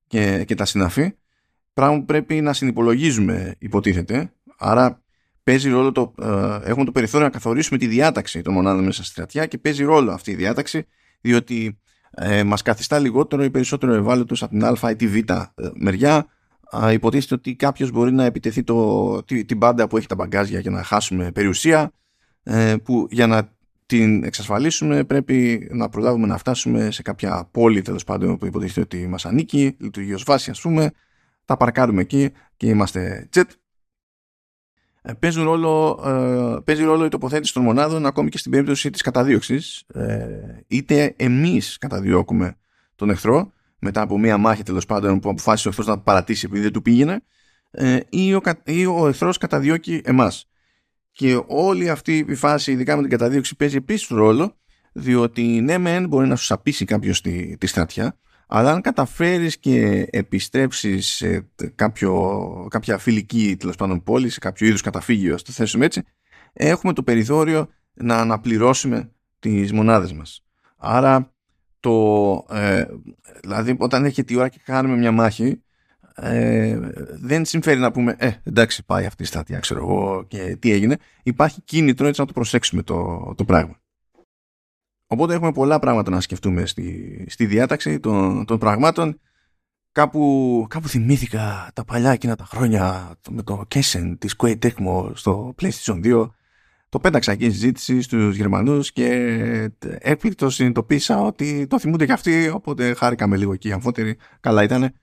και, 0.07 0.43
και 0.43 0.55
τα 0.55 0.65
συναφή 0.65 1.15
πράγμα 1.73 1.97
που 1.97 2.05
πρέπει 2.05 2.41
να 2.41 2.53
συνυπολογίζουμε 2.53 3.55
υποτίθεται 3.57 4.31
άρα 4.57 5.03
παίζει 5.45 5.69
ρόλο 5.69 5.91
το, 5.91 6.13
ε, 6.21 6.69
έχουμε 6.69 6.85
το 6.85 6.91
περιθώριο 6.91 7.25
να 7.25 7.31
καθορίσουμε 7.31 7.77
τη 7.77 7.87
διάταξη 7.87 8.41
των 8.41 8.53
μονάδων 8.53 8.83
μέσα 8.83 9.03
στη 9.03 9.11
στρατιά 9.11 9.45
και 9.45 9.57
παίζει 9.57 9.83
ρόλο 9.83 10.11
αυτή 10.11 10.31
η 10.31 10.35
διάταξη 10.35 10.85
διότι 11.21 11.79
ε, 12.11 12.43
μας 12.43 12.61
καθιστά 12.61 12.99
λιγότερο 12.99 13.43
ή 13.43 13.49
περισσότερο 13.49 13.93
ευάλωτος 13.93 14.43
από 14.43 14.51
την 14.51 14.65
α 14.65 14.89
ή 14.89 14.95
τη 14.95 15.07
β 15.07 15.15
ε, 15.15 15.51
μεριά 15.73 16.27
υποτίθεται 16.91 17.33
ότι 17.33 17.55
κάποιος 17.55 17.91
μπορεί 17.91 18.11
να 18.11 18.25
επιτεθεί 18.25 18.63
το, 18.63 19.23
την 19.23 19.57
μπάντα 19.57 19.87
που 19.87 19.97
έχει 19.97 20.07
τα 20.07 20.15
μπαγκάζια 20.15 20.59
για 20.59 20.71
να 20.71 20.83
χάσουμε 20.83 21.31
περιουσία 21.31 21.91
ε, 22.43 22.75
που 22.83 23.07
για 23.09 23.27
να 23.27 23.53
την 23.85 24.23
εξασφαλίσουμε 24.23 25.03
πρέπει 25.03 25.67
να 25.71 25.89
προλάβουμε 25.89 26.27
να 26.27 26.37
φτάσουμε 26.37 26.91
σε 26.91 27.01
κάποια 27.01 27.47
πόλη 27.51 27.81
τέλος 27.81 28.03
πάντων 28.03 28.37
που 28.37 28.45
υποτίθεται 28.45 28.81
ότι 28.81 29.07
μας 29.07 29.25
ανήκει, 29.25 29.75
λειτουργεί 29.79 30.13
ως 30.13 30.23
βάση 30.23 30.49
ας 30.49 30.61
πούμε, 30.61 30.91
τα 31.45 31.57
παρκάρουμε 31.57 32.01
εκεί 32.01 32.31
και 32.57 32.67
είμαστε 32.67 33.27
τσετ. 33.29 33.51
Ε, 35.07 35.13
παίζει, 35.13 35.41
ρόλο, 35.41 36.03
ε, 36.05 36.61
παίζει 36.63 36.83
ρόλο 36.83 37.05
η 37.05 37.09
τοποθέτηση 37.09 37.53
των 37.53 37.63
μονάδων 37.63 38.05
ακόμη 38.05 38.29
και 38.29 38.37
στην 38.37 38.51
περίπτωση 38.51 38.89
της 38.89 39.01
καταδίωξης. 39.01 39.83
Ε, 39.93 40.27
είτε 40.67 41.13
εμείς 41.17 41.77
καταδιώκουμε 41.77 42.57
τον 42.95 43.09
εχθρό 43.09 43.51
μετά 43.79 44.01
από 44.01 44.19
μία 44.19 44.37
μάχη 44.37 44.63
τέλος 44.63 44.85
πάντων 44.85 45.19
που 45.19 45.29
αποφάσισε 45.29 45.67
ο 45.67 45.69
εχθρός 45.69 45.87
να 45.87 45.99
παρατήσει 45.99 46.45
επειδή 46.45 46.61
δεν 46.61 46.71
του 46.71 46.81
πήγαινε, 46.81 47.23
ε, 47.71 47.99
ή 48.09 48.33
ο, 48.33 48.41
ή 48.63 48.85
ο 48.85 49.07
εχθρός 49.07 49.37
καταδιώκει 49.37 50.01
εμάς. 50.03 50.47
Και 51.11 51.41
όλη 51.47 51.89
αυτή 51.89 52.25
η 52.27 52.35
φάση, 52.35 52.71
ειδικά 52.71 52.95
με 52.95 53.01
την 53.01 53.11
καταδίωξη, 53.11 53.55
παίζει 53.55 53.75
επίσης 53.75 54.07
ρόλο, 54.07 54.55
διότι 54.93 55.41
ναι, 55.41 55.77
μεν 55.77 56.07
μπορεί 56.07 56.27
να 56.27 56.35
σου 56.35 56.45
σαπίσει 56.45 56.85
κάποιος 56.85 57.21
τη, 57.21 57.57
τη 57.57 57.67
στρατιά, 57.67 58.17
αλλά 58.47 58.71
αν 58.71 58.81
καταφέρεις 58.81 59.57
και 59.57 60.07
επιστρέψεις 60.09 61.07
σε 61.07 61.47
κάποιο, 61.75 62.67
κάποια 62.69 62.97
φιλική 62.97 63.55
τέλος 63.59 63.75
πάντων 63.75 64.03
πόλη, 64.03 64.29
σε 64.29 64.39
κάποιο 64.39 64.67
είδους 64.67 64.81
καταφύγιο, 64.81 65.33
ας 65.33 65.41
το 65.41 65.51
θέσουμε 65.51 65.85
έτσι, 65.85 66.03
έχουμε 66.53 66.93
το 66.93 67.03
περιθώριο 67.03 67.67
να 67.93 68.17
αναπληρώσουμε 68.17 69.11
τις 69.39 69.73
μονάδες 69.73 70.13
μας. 70.13 70.43
Άρα 70.77 71.33
το, 71.79 72.45
ε, 72.51 72.85
δηλαδή 73.41 73.75
όταν 73.79 74.05
έρχεται 74.05 74.33
η 74.33 74.37
ώρα 74.37 74.49
και 74.49 74.59
κάνουμε 74.65 74.97
μια 74.97 75.11
μάχη 75.11 75.63
ε, 76.15 76.79
δεν 77.21 77.45
συμφέρει 77.45 77.79
να 77.79 77.91
πούμε 77.91 78.15
ε, 78.17 78.31
εντάξει 78.43 78.85
πάει 78.85 79.05
αυτή 79.05 79.23
η 79.23 79.25
στάτια 79.25 79.59
ξέρω 79.59 79.79
εγώ 79.79 80.25
και 80.27 80.57
τι 80.59 80.71
έγινε 80.71 80.97
υπάρχει 81.23 81.61
κίνητρο 81.61 82.07
έτσι 82.07 82.21
να 82.21 82.27
το 82.27 82.33
προσέξουμε 82.33 82.83
το, 82.83 83.33
το 83.37 83.45
πράγμα 83.45 83.79
οπότε 85.07 85.33
έχουμε 85.33 85.51
πολλά 85.51 85.79
πράγματα 85.79 86.11
να 86.11 86.21
σκεφτούμε 86.21 86.65
στη, 86.65 87.25
στη 87.29 87.45
διάταξη 87.45 87.99
των, 87.99 88.45
των 88.45 88.57
πραγμάτων. 88.59 89.19
Κάπου, 89.91 90.65
κάπου 90.69 90.87
θυμήθηκα 90.87 91.71
τα 91.73 91.83
παλιά 91.83 92.11
εκείνα 92.11 92.35
τα 92.35 92.45
χρόνια 92.45 93.15
με 93.29 93.43
το 93.43 93.63
Kessen 93.75 94.15
της 94.17 94.35
Quake 94.37 94.59
Tecmo 94.59 95.11
στο 95.13 95.55
PlayStation 95.61 96.05
2 96.05 96.29
το 96.89 97.01
πέταξα 97.01 97.31
εκεί 97.31 97.49
συζήτηση 97.49 98.01
στους 98.01 98.35
Γερμανούς 98.35 98.91
και 98.91 99.09
έκπληκτο 99.99 100.49
συνειδητοποίησα 100.49 101.21
ότι 101.21 101.67
το 101.67 101.79
θυμούνται 101.79 102.05
και 102.05 102.11
αυτοί 102.11 102.49
οπότε 102.49 102.93
χάρηκαμε 102.93 103.37
λίγο 103.37 103.53
εκεί 103.53 103.71
αμφότεροι. 103.71 104.17
Καλά 104.39 104.63
ήταν 104.63 104.93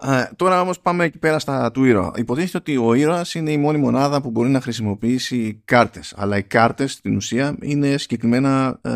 Ε, 0.00 0.24
τώρα 0.36 0.60
όμως 0.60 0.80
πάμε 0.80 1.04
εκεί 1.04 1.18
πέρα 1.18 1.38
στα 1.38 1.70
του 1.70 1.84
ήρωα. 1.84 2.12
Υποτίθεται 2.16 2.58
ότι 2.58 2.76
ο 2.76 2.94
ήρωας 2.94 3.34
είναι 3.34 3.50
η 3.52 3.56
μόνη 3.56 3.78
μονάδα 3.78 4.22
που 4.22 4.30
μπορεί 4.30 4.48
να 4.48 4.60
χρησιμοποιήσει 4.60 5.62
κάρτες. 5.64 6.14
Αλλά 6.16 6.36
οι 6.36 6.42
κάρτες 6.42 6.92
στην 6.92 7.16
ουσία 7.16 7.56
είναι 7.60 7.96
συγκεκριμένα 7.98 8.80
ε, 8.82 8.90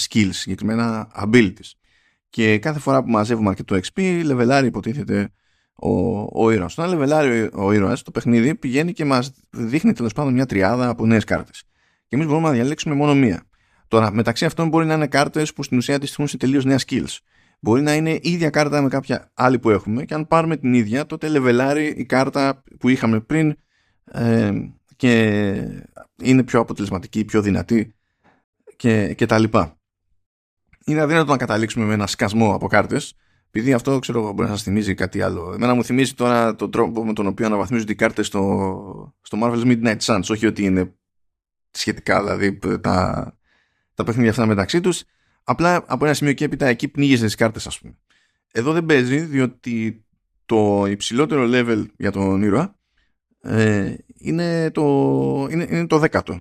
skills, 0.00 0.30
συγκεκριμένα 0.30 1.10
abilities. 1.24 1.70
Και 2.30 2.58
κάθε 2.58 2.78
φορά 2.78 3.02
που 3.02 3.10
μαζεύουμε 3.10 3.48
αρκετό 3.48 3.76
XP, 3.76 4.22
λεβελάρει 4.24 4.66
υποτίθεται 4.66 5.32
ο, 5.74 6.20
ο 6.44 6.50
ήρωας. 6.50 6.78
Όταν 6.78 6.90
λεβελάρει 6.90 7.42
ο, 7.42 7.64
ο 7.64 7.72
ήρωας, 7.72 8.02
το 8.02 8.10
παιχνίδι 8.10 8.54
πηγαίνει 8.54 8.92
και 8.92 9.04
μας 9.04 9.32
δείχνει 9.50 9.92
τέλος 9.92 10.12
πάντων 10.12 10.32
μια 10.32 10.46
τριάδα 10.46 10.88
από 10.88 11.06
νέες 11.06 11.24
κάρτες. 11.24 11.62
Και 12.08 12.16
εμείς 12.16 12.26
μπορούμε 12.26 12.48
να 12.48 12.54
διαλέξουμε 12.54 12.94
μόνο 12.94 13.14
μία. 13.14 13.42
Τώρα, 13.88 14.12
μεταξύ 14.12 14.44
αυτών 14.44 14.68
μπορεί 14.68 14.86
να 14.86 14.94
είναι 14.94 15.06
κάρτες 15.06 15.52
που 15.52 15.62
στην 15.62 15.76
ουσία 15.76 15.94
αντιστοιχούν 15.94 16.26
σε 16.26 16.36
τελείως 16.36 16.64
νέα 16.64 16.78
skills. 16.86 17.18
Μπορεί 17.60 17.82
να 17.82 17.94
είναι 17.94 18.18
ίδια 18.22 18.50
κάρτα 18.50 18.82
με 18.82 18.88
κάποια 18.88 19.30
άλλη 19.34 19.58
που 19.58 19.70
έχουμε 19.70 20.04
και 20.04 20.14
αν 20.14 20.26
πάρουμε 20.26 20.56
την 20.56 20.74
ίδια 20.74 21.06
τότε 21.06 21.28
λεβελάρει 21.28 21.86
η 21.86 22.04
κάρτα 22.04 22.62
που 22.78 22.88
είχαμε 22.88 23.20
πριν 23.20 23.56
ε, 24.04 24.52
και 24.96 25.52
είναι 26.22 26.42
πιο 26.42 26.60
αποτελεσματική, 26.60 27.24
πιο 27.24 27.42
δυνατή 27.42 27.94
και, 28.76 29.14
και 29.14 29.26
τα 29.26 29.38
λοιπά. 29.38 29.78
Είναι 30.84 31.00
αδύνατο 31.00 31.30
να 31.30 31.36
καταλήξουμε 31.36 31.84
με 31.84 31.94
ένα 31.94 32.06
σκασμό 32.06 32.54
από 32.54 32.66
κάρτες 32.66 33.14
επειδή 33.52 33.72
αυτό 33.72 33.98
ξέρω 33.98 34.32
μπορεί 34.32 34.48
να 34.48 34.54
σας 34.54 34.62
θυμίζει 34.62 34.94
κάτι 34.94 35.22
άλλο. 35.22 35.52
Εμένα 35.54 35.74
μου 35.74 35.84
θυμίζει 35.84 36.14
τώρα 36.14 36.54
τον 36.54 36.70
τρόπο 36.70 37.04
με 37.04 37.12
τον 37.12 37.26
οποίο 37.26 37.46
αναβαθμίζονται 37.46 37.92
οι 37.92 37.94
κάρτες 37.94 38.26
στο, 38.26 39.14
στο 39.20 39.38
Marvel's 39.42 39.64
Midnight 39.64 39.98
Suns. 39.98 40.22
Όχι 40.30 40.46
ότι 40.46 40.64
είναι 40.64 40.94
σχετικά 41.70 42.22
δηλαδή 42.22 42.58
τα, 42.80 43.26
τα 43.94 44.04
παιχνίδια 44.04 44.30
αυτά 44.30 44.46
μεταξύ 44.46 44.80
τους. 44.80 45.04
Απλά 45.50 45.84
από 45.86 46.04
ένα 46.04 46.14
σημείο 46.14 46.32
και 46.32 46.44
έπειτα 46.44 46.66
εκεί 46.66 46.88
πνίγεσαι 46.88 47.24
τις 47.24 47.34
κάρτες, 47.34 47.66
ας 47.66 47.78
πούμε. 47.78 47.98
Εδώ 48.52 48.72
δεν 48.72 48.86
παίζει 48.86 49.18
διότι 49.20 50.04
το 50.46 50.86
υψηλότερο 50.86 51.48
level 51.52 51.86
για 51.96 52.12
τον 52.12 52.42
ήρωα 52.42 52.78
ε, 53.40 53.94
είναι, 54.18 54.70
το, 54.70 54.82
είναι, 55.50 55.66
είναι 55.70 55.86
το 55.86 55.98
δέκατο. 55.98 56.40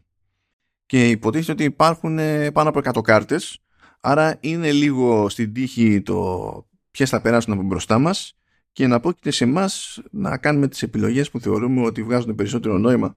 Και 0.85 1.09
υποτίθεται 1.09 1.51
ότι 1.51 1.63
υπάρχουν 1.63 2.19
ε, 2.19 2.51
πάνω 2.51 2.69
από 2.69 2.81
100 2.99 3.01
κάρτες 3.03 3.63
άρα 3.99 4.37
είναι 4.39 4.71
λίγο 4.71 5.29
στην 5.29 5.53
τύχη 5.53 6.01
το 6.01 6.67
ποιες 6.91 7.09
θα 7.09 7.21
περάσουν 7.21 7.53
από 7.53 7.61
μπροστά 7.61 7.99
μας 7.99 8.37
και 8.71 8.87
να 8.87 8.99
πρόκειται 8.99 9.31
σε 9.31 9.43
εμάς 9.43 10.01
να 10.11 10.37
κάνουμε 10.37 10.67
τις 10.67 10.83
επιλογές 10.83 11.29
που 11.29 11.39
θεωρούμε 11.39 11.85
ότι 11.85 12.03
βγάζουν 12.03 12.35
περισσότερο 12.35 12.77
νόημα 12.77 13.15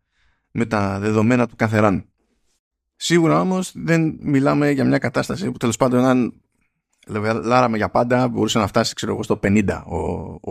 με 0.51 0.67
τα 0.67 0.99
δεδομένα 0.99 1.47
του 1.47 1.57
καθεράν. 1.57 2.12
Σίγουρα 3.05 3.41
όμως 3.41 3.73
δεν 3.75 4.19
μιλάμε 4.21 4.71
για 4.71 4.85
μια 4.85 4.99
κατάσταση 4.99 5.51
που 5.51 5.57
τέλος 5.57 5.77
πάντων 5.77 6.05
αν 6.05 6.35
λάραμε 7.43 7.77
για 7.77 7.89
πάντα 7.89 8.29
μπορούσε 8.29 8.59
να 8.59 8.67
φτάσει 8.67 8.95
ξέρω 8.95 9.13
εγώ 9.13 9.23
στο 9.23 9.41
50 9.43 9.83
ο, 9.87 9.99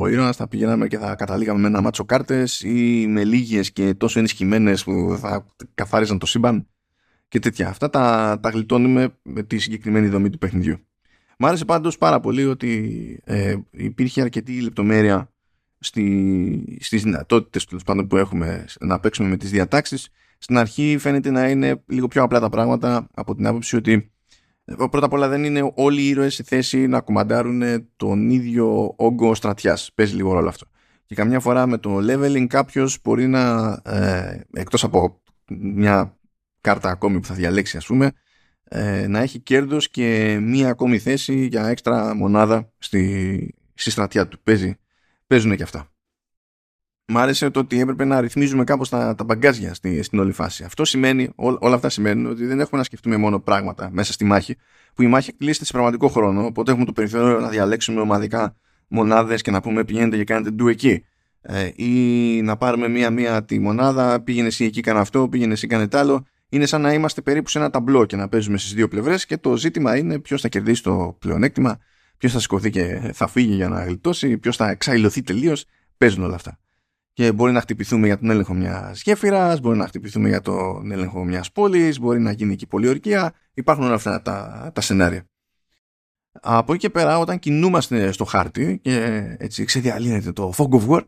ο 0.02 0.08
ήρωας 0.08 0.36
θα 0.36 0.48
πηγαίναμε 0.48 0.88
και 0.88 0.98
θα 0.98 1.16
καταλήγαμε 1.16 1.60
με 1.60 1.68
ένα 1.68 1.82
μάτσο 1.82 2.06
κάρτες 2.06 2.62
ή 2.62 3.08
με 3.08 3.24
λίγες 3.24 3.72
και 3.72 3.94
τόσο 3.94 4.20
ενισχυμένες 4.20 4.84
που 4.84 5.18
θα 5.20 5.46
καθάριζαν 5.74 6.18
το 6.18 6.26
σύμπαν 6.26 6.68
και 7.28 7.40
τέτοια. 7.40 7.68
Αυτά 7.68 7.90
τα, 7.90 8.38
τα 8.42 8.50
γλιτώνουμε 8.50 9.18
με 9.22 9.44
τη 9.44 9.58
συγκεκριμένη 9.58 10.08
δομή 10.08 10.30
του 10.30 10.38
παιχνιδιού. 10.38 10.78
Μ' 11.38 11.46
άρεσε 11.46 11.66
πάντως 11.66 11.98
πάρα 11.98 12.20
πολύ 12.20 12.46
ότι 12.46 13.22
ε, 13.24 13.56
υπήρχε 13.72 14.22
αρκετή 14.22 14.62
λεπτομέρεια 14.62 15.32
στη, 15.80 16.78
στις 16.80 17.04
δυνατότητες 17.04 17.68
που 18.08 18.18
έχουμε 18.18 18.66
να 18.80 19.00
παίξουμε 19.00 19.30
με 19.30 19.38
τις 19.38 19.52
διατάξεις. 19.52 20.10
Στην 20.44 20.58
αρχή 20.58 20.98
φαίνεται 21.00 21.32
να 21.32 21.50
είναι 21.50 21.84
λίγο 21.86 22.08
πιο 22.08 22.24
απλά 22.24 22.40
τα 22.40 22.50
πράγματα 22.50 23.08
από 23.14 23.36
την 23.36 23.48
άποψη 23.48 23.76
ότι 23.76 24.12
ε, 24.66 24.74
πρώτα 24.76 25.06
απ' 25.06 25.14
όλα 25.14 25.28
δεν 25.28 25.44
είναι 25.44 25.72
όλοι 25.76 26.02
οι 26.02 26.08
ήρωες 26.08 26.34
σε 26.34 26.44
θέση 26.44 26.88
να 26.88 27.00
κουμαντάρουν 27.00 27.64
τον 27.96 28.30
ίδιο 28.30 28.94
όγκο 28.98 29.36
στρατιάς. 29.36 29.92
Παίζει 29.96 30.16
λίγο 30.16 30.34
ρόλο 30.34 30.50
αυτό. 30.50 30.66
Και 31.06 31.16
καμιά 31.16 31.40
φορά 31.40 31.68
με 31.68 31.78
το 31.78 31.98
leveling 31.98 32.46
κάποιος 32.48 33.00
μπορεί 33.04 33.28
να, 33.28 33.72
ε, 33.86 34.40
εκτός 34.54 34.84
από 34.84 35.22
μια 35.60 36.18
κάρτα 36.62 36.90
ακόμη 36.90 37.20
που 37.20 37.26
θα 37.26 37.34
διαλέξει 37.34 37.78
ας 37.78 37.86
πούμε, 37.86 38.12
ε, 38.64 39.08
να 39.08 39.20
έχει 39.20 39.40
κέρδος 39.40 39.90
και 39.90 40.38
μία 40.42 40.70
ακόμη 40.70 41.00
θέση 41.00 41.46
για 41.46 41.68
έξτρα 41.68 42.16
μονάδα 42.16 42.72
στη, 42.78 43.56
στη 43.74 43.92
στρατιά 43.92 44.28
του. 44.28 44.40
Παίζει, 44.44 44.76
παίζουν 45.28 45.56
και 45.56 45.64
αυτά. 45.64 45.91
Μ' 47.14 47.18
άρεσε 47.18 47.50
το 47.50 47.60
ότι 47.60 47.80
έπρεπε 47.80 48.06
να 48.06 48.22
ρυθμίζουμε 48.22 48.64
κάπως 48.64 48.90
τα, 48.90 49.16
τα 49.16 49.24
μπαγκάζια 49.24 49.74
στη, 49.74 50.04
στην 50.04 50.20
όλη 50.20 50.32
φάση. 50.32 50.64
Αυτό 50.64 50.86
σημαίνει, 50.86 51.30
ό, 51.36 51.48
όλα 51.60 51.76
αυτά 51.76 51.90
σημαίνουν 51.90 52.32
ότι 52.32 52.46
δεν 52.46 52.60
έχουμε 52.60 52.80
να 52.80 52.84
σκεφτούμε 52.84 53.18
μόνο 53.18 53.40
πράγματα 53.40 53.90
μέσα 53.92 54.14
στη 54.14 54.26
μάχη, 54.26 54.56
που 54.94 55.02
η 55.02 55.08
μάχη 55.08 55.30
εκτελήσεται 55.30 55.66
σε 55.66 55.72
πραγματικό 55.72 56.08
χρόνο, 56.08 56.46
οπότε 56.46 56.72
έχουμε 56.72 56.86
το 56.86 56.94
περιθώριο 56.94 57.40
να 57.40 57.50
διαλέξουμε 57.50 58.02
ομαδικά 58.02 58.56
μονάδες 58.88 59.42
και 59.42 59.52
να 59.52 59.62
πούμε 59.62 59.84
πηγαίνετε 59.84 60.18
και 60.18 60.24
κάνετε 60.24 60.50
ντου 60.52 60.68
εκεί. 60.68 61.06
Ε, 61.42 61.70
ή 61.76 61.92
να 62.42 62.58
πάρουμε 62.58 62.88
μία-μία 62.88 63.44
τη 63.44 63.60
μονάδα, 63.60 64.22
πήγαινε 64.22 64.48
εσύ 64.48 64.66
εκεί, 64.66 64.82
κάνε 64.82 65.00
αυτό, 65.00 65.30
πήγαινε 65.30 65.54
εσύ, 65.54 65.68
κάνε 65.68 65.88
τ' 65.88 65.96
άλλο 65.96 66.26
είναι 66.50 66.66
σαν 66.66 66.82
να 66.82 66.94
είμαστε 66.94 67.22
περίπου 67.22 67.50
σε 67.50 67.58
ένα 67.58 67.70
ταμπλό 67.70 68.06
και 68.06 68.16
να 68.16 68.30
παίζουμε 68.30 68.58
στις 68.58 68.74
δύο 68.74 68.88
πλευρές 68.88 69.26
και 69.26 69.38
το 69.38 69.58
ζήτημα 69.58 69.98
είναι 69.98 70.20
ποιος 70.20 70.42
θα 70.42 70.48
κερδίσει 70.48 70.84
το 70.84 71.18
πλεονέκτημα, 71.20 71.80
ποιος 72.18 72.32
θα 72.32 72.40
σηκωθεί 72.40 72.70
και 72.70 73.12
θα 73.14 73.28
φύγει 73.28 73.54
για 73.54 73.70
να 73.70 73.84
γλιτώσει, 73.84 74.38
ποιος 74.38 74.56
θα 74.56 74.70
εξαϊλωθεί 74.70 75.22
τελείως. 75.22 75.66
Παίζουν 75.98 76.24
όλα 76.24 76.36
αυτά. 76.36 76.61
Και 77.14 77.32
μπορεί 77.32 77.52
να 77.52 77.62
χτυπηθούμε 77.62 78.08
για 78.08 78.18
τον 78.18 78.30
έλεγχο 78.30 78.54
μιας 78.54 79.02
γέφυρας, 79.02 79.60
μπορεί 79.60 79.78
να 79.78 79.88
χτυπηθούμε 79.88 80.30
για 80.30 80.42
τον 80.42 80.92
έλεγχο 80.92 81.24
μιας 81.24 81.52
πόλης, 81.52 82.00
μπορεί 82.00 82.20
να 82.20 82.32
γίνει 82.32 82.54
εκεί 82.54 82.68
πολιορκία. 82.68 83.34
Υπάρχουν 83.54 83.86
όλα 83.86 83.96
αυτά 83.96 84.22
τα, 84.22 84.72
τα 84.74 84.82
σενάρια. 84.82 85.26
Από 86.32 86.74
εκεί 86.74 86.82
και 86.82 86.90
πέρα, 86.90 87.20
όταν 87.20 87.40
κινούμαστε 87.40 88.12
στο 88.12 88.26
χάρτη 88.26 88.80
και 88.82 89.26
έτσι 89.38 89.64
ξεδιαλύνεται 89.64 90.32
το 90.32 90.54
fog 90.58 90.70
of 90.70 90.88
war, 90.88 91.02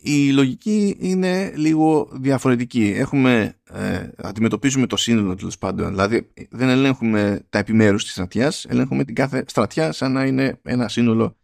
η 0.00 0.30
λογική 0.32 0.96
είναι 0.98 1.52
λίγο 1.56 2.08
διαφορετική. 2.12 2.94
Έχουμε, 2.96 3.54
ε, 3.72 4.08
αντιμετωπίζουμε 4.16 4.86
το 4.86 4.96
σύνολο 4.96 5.34
τέλος 5.34 5.58
πάντων. 5.58 5.88
Δηλαδή 5.88 6.32
δεν 6.50 6.68
ελέγχουμε 6.68 7.46
τα 7.48 7.58
επιμέρους 7.58 8.02
της 8.02 8.12
στρατιάς, 8.12 8.64
ελέγχουμε 8.64 9.04
την 9.04 9.14
κάθε 9.14 9.44
στρατιά 9.46 9.92
σαν 9.92 10.12
να 10.12 10.24
είναι 10.24 10.60
ένα 10.62 10.88
σύνολο, 10.88 11.36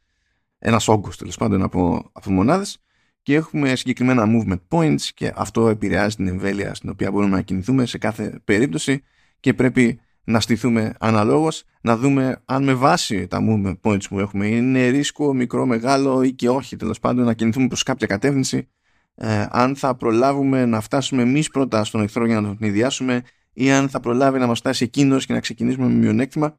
ένας 0.66 0.88
όγκος 0.88 1.16
τέλος 1.16 1.36
πάντων 1.36 1.62
από, 1.62 2.10
από 2.12 2.30
μονάδες. 2.30 2.78
Και 3.22 3.34
έχουμε 3.34 3.74
συγκεκριμένα 3.74 4.24
movement 4.26 4.60
points 4.68 5.02
και 5.14 5.32
αυτό 5.34 5.68
επηρεάζει 5.68 6.16
την 6.16 6.26
εμβέλεια 6.26 6.74
στην 6.74 6.90
οποία 6.90 7.10
μπορούμε 7.10 7.36
να 7.36 7.42
κινηθούμε 7.42 7.86
σε 7.86 7.98
κάθε 7.98 8.40
περίπτωση 8.44 9.02
και 9.40 9.54
πρέπει 9.54 10.00
να 10.24 10.40
στηθούμε 10.40 10.94
αναλόγως, 11.00 11.64
να 11.80 11.96
δούμε 11.96 12.42
αν 12.44 12.64
με 12.64 12.74
βάση 12.74 13.26
τα 13.26 13.38
movement 13.48 13.80
points 13.82 14.08
που 14.08 14.18
έχουμε 14.18 14.46
είναι 14.46 14.88
ρίσκο, 14.88 15.34
μικρό, 15.34 15.66
μεγάλο 15.66 16.22
ή 16.22 16.32
και 16.32 16.48
όχι 16.48 16.76
τέλος 16.76 17.00
πάντων 17.00 17.24
να 17.24 17.34
κινηθούμε 17.34 17.66
προς 17.66 17.82
κάποια 17.82 18.06
κατεύθυνση. 18.06 18.68
Ε, 19.14 19.46
αν 19.50 19.76
θα 19.76 19.94
προλάβουμε 19.94 20.66
να 20.66 20.80
φτάσουμε 20.80 21.22
εμείς 21.22 21.48
πρώτα 21.48 21.84
στον 21.84 22.02
εχθρό 22.02 22.26
για 22.26 22.40
να 22.40 22.48
τον 22.48 22.68
ιδιάσουμε 22.68 23.22
ή 23.52 23.70
αν 23.70 23.88
θα 23.88 24.00
προλάβει 24.00 24.38
να 24.38 24.46
μας 24.46 24.58
φτάσει 24.58 24.84
εκείνος 24.84 25.26
και 25.26 25.32
να 25.32 25.40
ξεκινήσουμε 25.40 25.86
με 25.86 25.94
μειονέκτημα. 25.94 26.58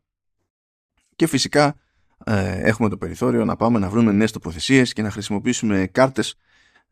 Και 1.15 1.27
φυσικά 1.27 1.75
ε, 2.25 2.59
έχουμε 2.61 2.89
το 2.89 2.97
περιθώριο 2.97 3.45
να 3.45 3.55
πάμε 3.55 3.79
να 3.79 3.89
βρούμε 3.89 4.11
νέες 4.11 4.31
τοποθεσίες 4.31 4.93
και 4.93 5.01
να 5.01 5.11
χρησιμοποιήσουμε 5.11 5.87
κάρτες. 5.91 6.35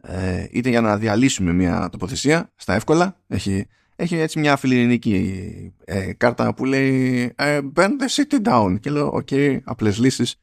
Ε, 0.01 0.47
είτε 0.51 0.69
για 0.69 0.81
να 0.81 0.97
διαλύσουμε 0.97 1.53
μια 1.53 1.89
τοποθεσία 1.91 2.51
στα 2.55 2.73
εύκολα. 2.73 3.17
Έχει 3.27 3.67
έχει 3.95 4.15
έτσι 4.15 4.39
μια 4.39 4.55
φιλειρηνική 4.55 5.73
ε, 5.85 6.13
κάρτα 6.13 6.53
που 6.53 6.65
λέει 6.65 7.33
ε, 7.35 7.59
Burn 7.75 7.89
the 7.89 8.23
city 8.23 8.47
down 8.47 8.79
και 8.79 8.89
λέω 8.89 9.07
ok, 9.07 9.27
okay, 9.31 9.59
απλές 9.63 9.97
λύσεις 9.97 10.35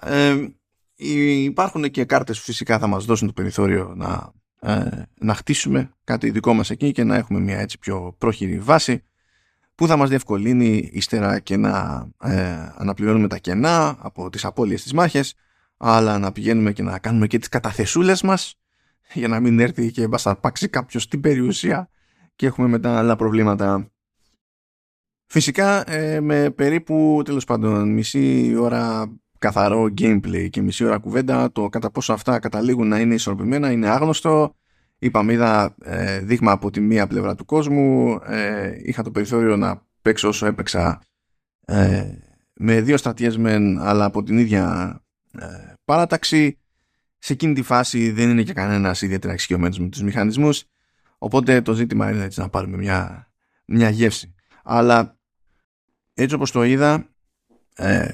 ε, 0.00 0.46
υπάρχουν 1.42 1.90
και 1.90 2.04
κάρτες 2.04 2.38
που 2.38 2.44
φυσικά 2.44 2.78
θα 2.78 2.86
μας 2.86 3.04
δώσουν 3.04 3.26
το 3.26 3.32
περιθώριο 3.32 3.94
να, 3.96 4.32
ε, 4.60 5.02
να 5.14 5.34
χτίσουμε 5.34 5.90
κάτι 6.04 6.30
δικό 6.30 6.54
μας 6.54 6.70
εκεί 6.70 6.92
και 6.92 7.04
να 7.04 7.16
έχουμε 7.16 7.40
μια 7.40 7.58
έτσι 7.58 7.78
πιο 7.78 8.14
πρόχειρη 8.18 8.58
βάση 8.58 9.02
που 9.80 9.86
θα 9.86 9.96
μας 9.96 10.08
διευκολύνει 10.08 10.90
ύστερα 10.92 11.38
και 11.38 11.56
να 11.56 12.06
ε, 12.22 12.72
αναπληρώνουμε 12.76 13.28
τα 13.28 13.38
κενά 13.38 13.96
από 13.98 14.30
τις 14.30 14.44
απώλειες 14.44 14.82
της 14.82 14.92
μάχες 14.92 15.34
αλλά 15.76 16.18
να 16.18 16.32
πηγαίνουμε 16.32 16.72
και 16.72 16.82
να 16.82 16.98
κάνουμε 16.98 17.26
και 17.26 17.38
τις 17.38 17.48
καταθεσούλες 17.48 18.22
μας 18.22 18.54
για 19.12 19.28
να 19.28 19.40
μην 19.40 19.60
έρθει 19.60 19.90
και 19.90 20.08
μπασταρπάξει 20.08 20.68
κάποιος 20.68 21.08
την 21.08 21.20
περιουσία 21.20 21.90
και 22.36 22.46
έχουμε 22.46 22.68
μετά 22.68 22.98
άλλα 22.98 23.16
προβλήματα. 23.16 23.90
Φυσικά 25.26 25.90
ε, 25.90 26.20
με 26.20 26.50
περίπου 26.50 27.22
τέλος 27.24 27.44
πάντων 27.44 27.92
μισή 27.92 28.54
ώρα 28.58 29.12
καθαρό 29.38 29.82
gameplay 30.00 30.50
και 30.50 30.62
μισή 30.62 30.84
ώρα 30.84 30.98
κουβέντα 30.98 31.52
το 31.52 31.68
κατά 31.68 31.90
πόσο 31.90 32.12
αυτά 32.12 32.38
καταλήγουν 32.38 32.88
να 32.88 33.00
είναι 33.00 33.14
ισορροπημένα 33.14 33.70
είναι 33.70 33.88
άγνωστο. 33.88 34.54
Είπαμε 35.02 35.32
είδα 35.32 35.74
ε, 35.84 36.20
δείγμα 36.20 36.52
από 36.52 36.70
τη 36.70 36.80
μία 36.80 37.06
πλευρά 37.06 37.34
του 37.34 37.44
κόσμου 37.44 38.18
ε, 38.26 38.72
είχα 38.82 39.02
το 39.02 39.10
περιθώριο 39.10 39.56
να 39.56 39.86
παίξω 40.02 40.28
όσο 40.28 40.46
έπαιξα 40.46 41.02
ε, 41.64 42.12
με 42.52 42.80
δύο 42.80 42.96
στρατιές 42.96 43.36
μεν 43.36 43.78
αλλά 43.78 44.04
από 44.04 44.22
την 44.22 44.38
ίδια 44.38 44.94
παράταξη 45.84 46.58
σε 47.18 47.32
εκείνη 47.32 47.54
τη 47.54 47.62
φάση 47.62 48.10
δεν 48.10 48.30
είναι 48.30 48.42
και 48.42 48.52
κανένας 48.52 49.02
ιδιαίτερα 49.02 49.32
εξοικειωμένος 49.32 49.78
με 49.78 49.88
τους 49.88 50.02
μηχανισμούς 50.02 50.64
Οπότε 51.22 51.62
το 51.62 51.72
ζήτημα 51.72 52.10
είναι 52.10 52.24
έτσι 52.24 52.40
να 52.40 52.48
πάρουμε 52.48 52.76
μια, 52.76 53.30
μια 53.64 53.90
γεύση. 53.90 54.34
Αλλά 54.62 55.18
έτσι 56.14 56.34
όπως 56.34 56.50
το 56.50 56.64
είδα, 56.64 57.08
ε, 57.74 58.08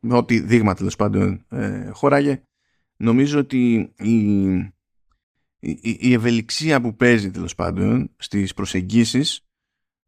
με 0.00 0.16
ό,τι 0.16 0.40
δείγμα 0.40 0.74
τέλος 0.74 0.96
πάντων 0.96 1.44
ε, 1.48 1.90
χώραγε 1.92 2.42
νομίζω 2.96 3.38
ότι 3.38 3.92
η, 3.96 4.14
η, 5.60 5.78
η, 5.82 6.12
ευελιξία 6.12 6.80
που 6.80 6.96
παίζει 6.96 7.30
τέλος 7.30 7.54
πάντων 7.54 8.10
στις 8.16 8.54
προσεγγίσεις 8.54 9.40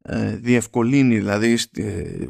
ε, 0.03 0.37
διευκολύνει 0.37 1.19
δηλαδή 1.19 1.57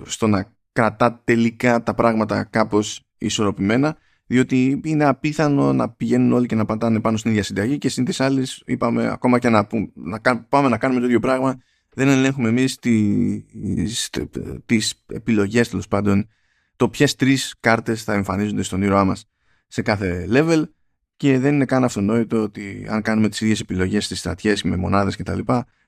στο 0.05 0.27
να 0.27 0.53
κρατά 0.73 1.21
τελικά 1.25 1.83
τα 1.83 1.95
πράγματα 1.95 2.45
κάπως 2.45 3.07
ισορροπημένα 3.19 3.97
διότι 4.27 4.81
είναι 4.85 5.05
απίθανο 5.05 5.73
να 5.73 5.91
πηγαίνουν 5.91 6.33
όλοι 6.33 6.47
και 6.47 6.55
να 6.55 6.65
πατάνε 6.65 7.01
πάνω 7.01 7.17
στην 7.17 7.31
ίδια 7.31 7.43
συνταγή 7.43 7.79
και 7.79 7.89
συν 7.89 8.05
της 8.05 8.21
άλλης 8.21 8.63
είπαμε 8.67 9.09
ακόμα 9.09 9.39
και 9.39 9.49
να, 9.49 9.67
να, 9.95 10.21
πάμε 10.49 10.69
να 10.69 10.79
κάνουμε 10.79 11.01
το 11.01 11.07
ίδιο 11.07 11.21
πράγμα 11.21 11.63
δεν 11.95 12.09
ελέγχουμε 12.09 12.49
εμείς 12.49 12.79
τις 14.67 14.95
επιλογές 15.07 15.69
τέλος 15.69 15.89
πάντων 15.89 16.29
το 16.77 16.89
ποιες 16.89 17.15
τρεις 17.15 17.55
κάρτες 17.61 18.03
θα 18.05 18.13
εμφανίζονται 18.13 18.63
στον 18.63 18.83
ήρωά 18.83 19.05
μας 19.05 19.25
σε 19.67 19.83
κάθε 19.83 20.27
level 20.31 20.65
και 21.23 21.39
δεν 21.39 21.55
είναι 21.55 21.65
καν 21.65 21.85
αυτονόητο 21.85 22.43
ότι 22.43 22.87
αν 22.89 23.03
κάνουμε 23.03 23.29
τις 23.29 23.41
ίδιες 23.41 23.61
επιλογές 23.61 24.05
στις 24.05 24.19
στρατιές 24.19 24.63
με 24.63 24.77
μονάδες 24.77 25.17
κτλ. 25.17 25.39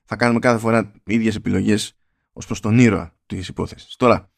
θα 0.05 0.15
κάνουμε 0.15 0.39
κάθε 0.39 0.57
φορά 0.59 0.91
ίδιες 1.05 1.35
επιλογές 1.35 1.97
ως 2.33 2.45
προς 2.45 2.59
τον 2.59 2.79
ήρωα 2.79 3.15
της 3.25 3.47
υπόθεσης. 3.47 3.95
Τώρα, 3.95 4.31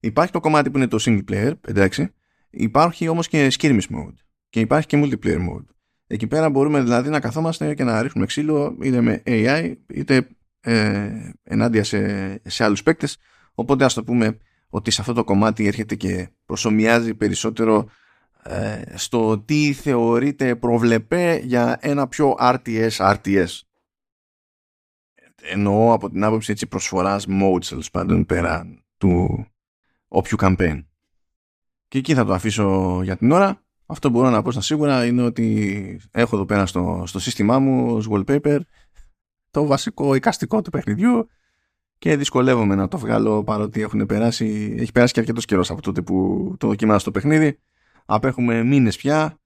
υπάρχει 0.00 0.32
το 0.32 0.40
κομμάτι 0.40 0.70
που 0.70 0.76
είναι 0.76 0.86
το 0.86 0.98
single 1.00 1.24
player, 1.30 1.52
εντάξει, 1.66 2.14
Υπάρχει 2.50 3.08
όμως 3.08 3.28
και 3.28 3.52
skirmish 3.58 3.80
mode 3.80 4.14
και 4.48 4.60
υπάρχει 4.60 4.86
και 4.86 5.00
multiplayer 5.04 5.38
mode. 5.38 5.64
Εκεί 6.06 6.26
πέρα 6.26 6.50
μπορούμε 6.50 6.82
δηλαδή 6.82 7.10
να 7.10 7.20
καθόμαστε 7.20 7.74
και 7.74 7.84
να 7.84 8.02
ρίχνουμε 8.02 8.26
ξύλο 8.26 8.76
είτε 8.82 9.00
με 9.00 9.22
AI 9.26 9.74
είτε 9.86 10.28
ε, 10.60 11.10
ενάντια 11.42 11.84
σε, 11.84 12.40
σε 12.44 12.64
άλλους 12.64 12.82
παίκτες. 12.82 13.16
Οπότε 13.54 13.84
ας 13.84 13.94
το 13.94 14.04
πούμε 14.04 14.38
ότι 14.68 14.90
σε 14.90 15.00
αυτό 15.00 15.12
το 15.12 15.24
κομμάτι 15.24 15.66
έρχεται 15.66 15.94
και 15.94 16.28
προσωμιάζει 16.46 17.14
περισσότερο 17.14 17.78
ε, 17.78 17.90
στο 18.94 19.38
τι 19.38 19.72
θεωρείται 19.72 20.56
προβλεπέ 20.56 21.40
για 21.44 21.78
ένα 21.80 22.08
πιο 22.08 22.34
RTS 22.38 22.90
RTS. 22.90 23.60
Εννοώ 25.42 25.92
από 25.92 26.10
την 26.10 26.24
άποψη 26.24 26.52
έτσι 26.52 26.66
προσφοράς 26.66 27.26
modes 27.28 27.90
πάντων 27.92 28.26
πέρα 28.26 28.82
του 28.96 29.46
όποιου 30.08 30.36
campaign. 30.40 30.84
Και 31.88 31.98
εκεί 31.98 32.14
θα 32.14 32.24
το 32.24 32.32
αφήσω 32.32 33.00
για 33.02 33.16
την 33.16 33.30
ώρα. 33.30 33.62
Αυτό 33.86 34.10
που 34.10 34.18
μπορώ 34.18 34.30
να 34.30 34.42
πω 34.42 34.50
στα 34.50 34.60
σίγουρα 34.60 35.06
είναι 35.06 35.22
ότι 35.22 36.00
έχω 36.10 36.36
εδώ 36.36 36.44
πέρα 36.44 36.66
στο, 36.66 37.02
στο 37.06 37.18
σύστημά 37.18 37.58
μου 37.58 37.94
ως 37.94 38.08
wallpaper 38.10 38.60
το 39.50 39.66
βασικό 39.66 40.14
εικαστικό 40.14 40.62
του 40.62 40.70
παιχνιδιού 40.70 41.28
και 41.98 42.16
δυσκολεύομαι 42.16 42.74
να 42.74 42.88
το 42.88 42.98
βγάλω 42.98 43.44
παρότι 43.44 43.80
έχουν 43.80 44.06
περάσει, 44.06 44.76
έχει 44.78 44.92
περάσει 44.92 45.12
και 45.12 45.20
αρκετός 45.20 45.44
καιρός 45.44 45.70
από 45.70 45.82
τότε 45.82 46.02
που 46.02 46.54
το 46.58 46.66
δοκιμάζω 46.66 46.98
στο 46.98 47.10
παιχνίδι. 47.10 47.58
Απέχουμε 48.12 48.62
μήνες 48.62 48.96
πια. 48.96 49.38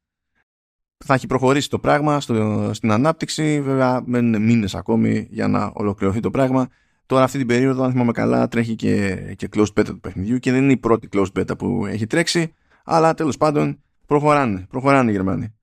Θα 1.04 1.14
έχει 1.14 1.26
προχωρήσει 1.26 1.70
το 1.70 1.78
πράγμα 1.78 2.20
στο, 2.20 2.70
στην 2.74 2.90
ανάπτυξη. 2.90 3.60
Βέβαια 3.60 4.02
μένουν 4.06 4.42
μήνες 4.42 4.74
ακόμη 4.74 5.26
για 5.30 5.48
να 5.48 5.72
ολοκληρωθεί 5.74 6.20
το 6.20 6.30
πράγμα. 6.30 6.68
Τώρα 7.06 7.24
αυτή 7.24 7.38
την 7.38 7.46
περίοδο, 7.46 7.82
αν 7.82 7.90
θυμάμαι 7.90 8.12
καλά, 8.12 8.48
τρέχει 8.48 8.74
και, 8.74 9.16
και 9.36 9.48
closed 9.52 9.72
beta 9.74 9.84
του 9.84 10.00
παιχνιδιού 10.00 10.38
και 10.38 10.52
δεν 10.52 10.62
είναι 10.62 10.72
η 10.72 10.76
πρώτη 10.76 11.08
closed 11.12 11.32
beta 11.32 11.58
που 11.58 11.86
έχει 11.86 12.06
τρέξει, 12.06 12.54
αλλά 12.84 13.14
τέλος 13.14 13.36
πάντων 13.36 13.82
προχωράνε, 14.06 14.66
προχωράνε 14.70 15.10
οι 15.10 15.12
Γερμανοί. 15.12 15.54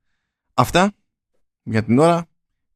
Αυτά 0.54 0.92
για 1.64 1.84
την 1.84 2.00
ώρα 2.00 2.26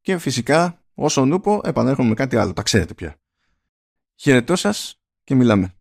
και 0.00 0.18
φυσικά 0.18 0.82
όσο 0.94 1.24
νούπο 1.24 1.60
επανέρχομαι 1.64 2.08
με 2.08 2.14
κάτι 2.14 2.36
άλλο, 2.36 2.52
τα 2.52 2.62
ξέρετε 2.62 2.94
πια. 2.94 3.16
Χαιρετώ 4.14 4.56
σας 4.56 5.00
και 5.24 5.34
μιλάμε. 5.34 5.75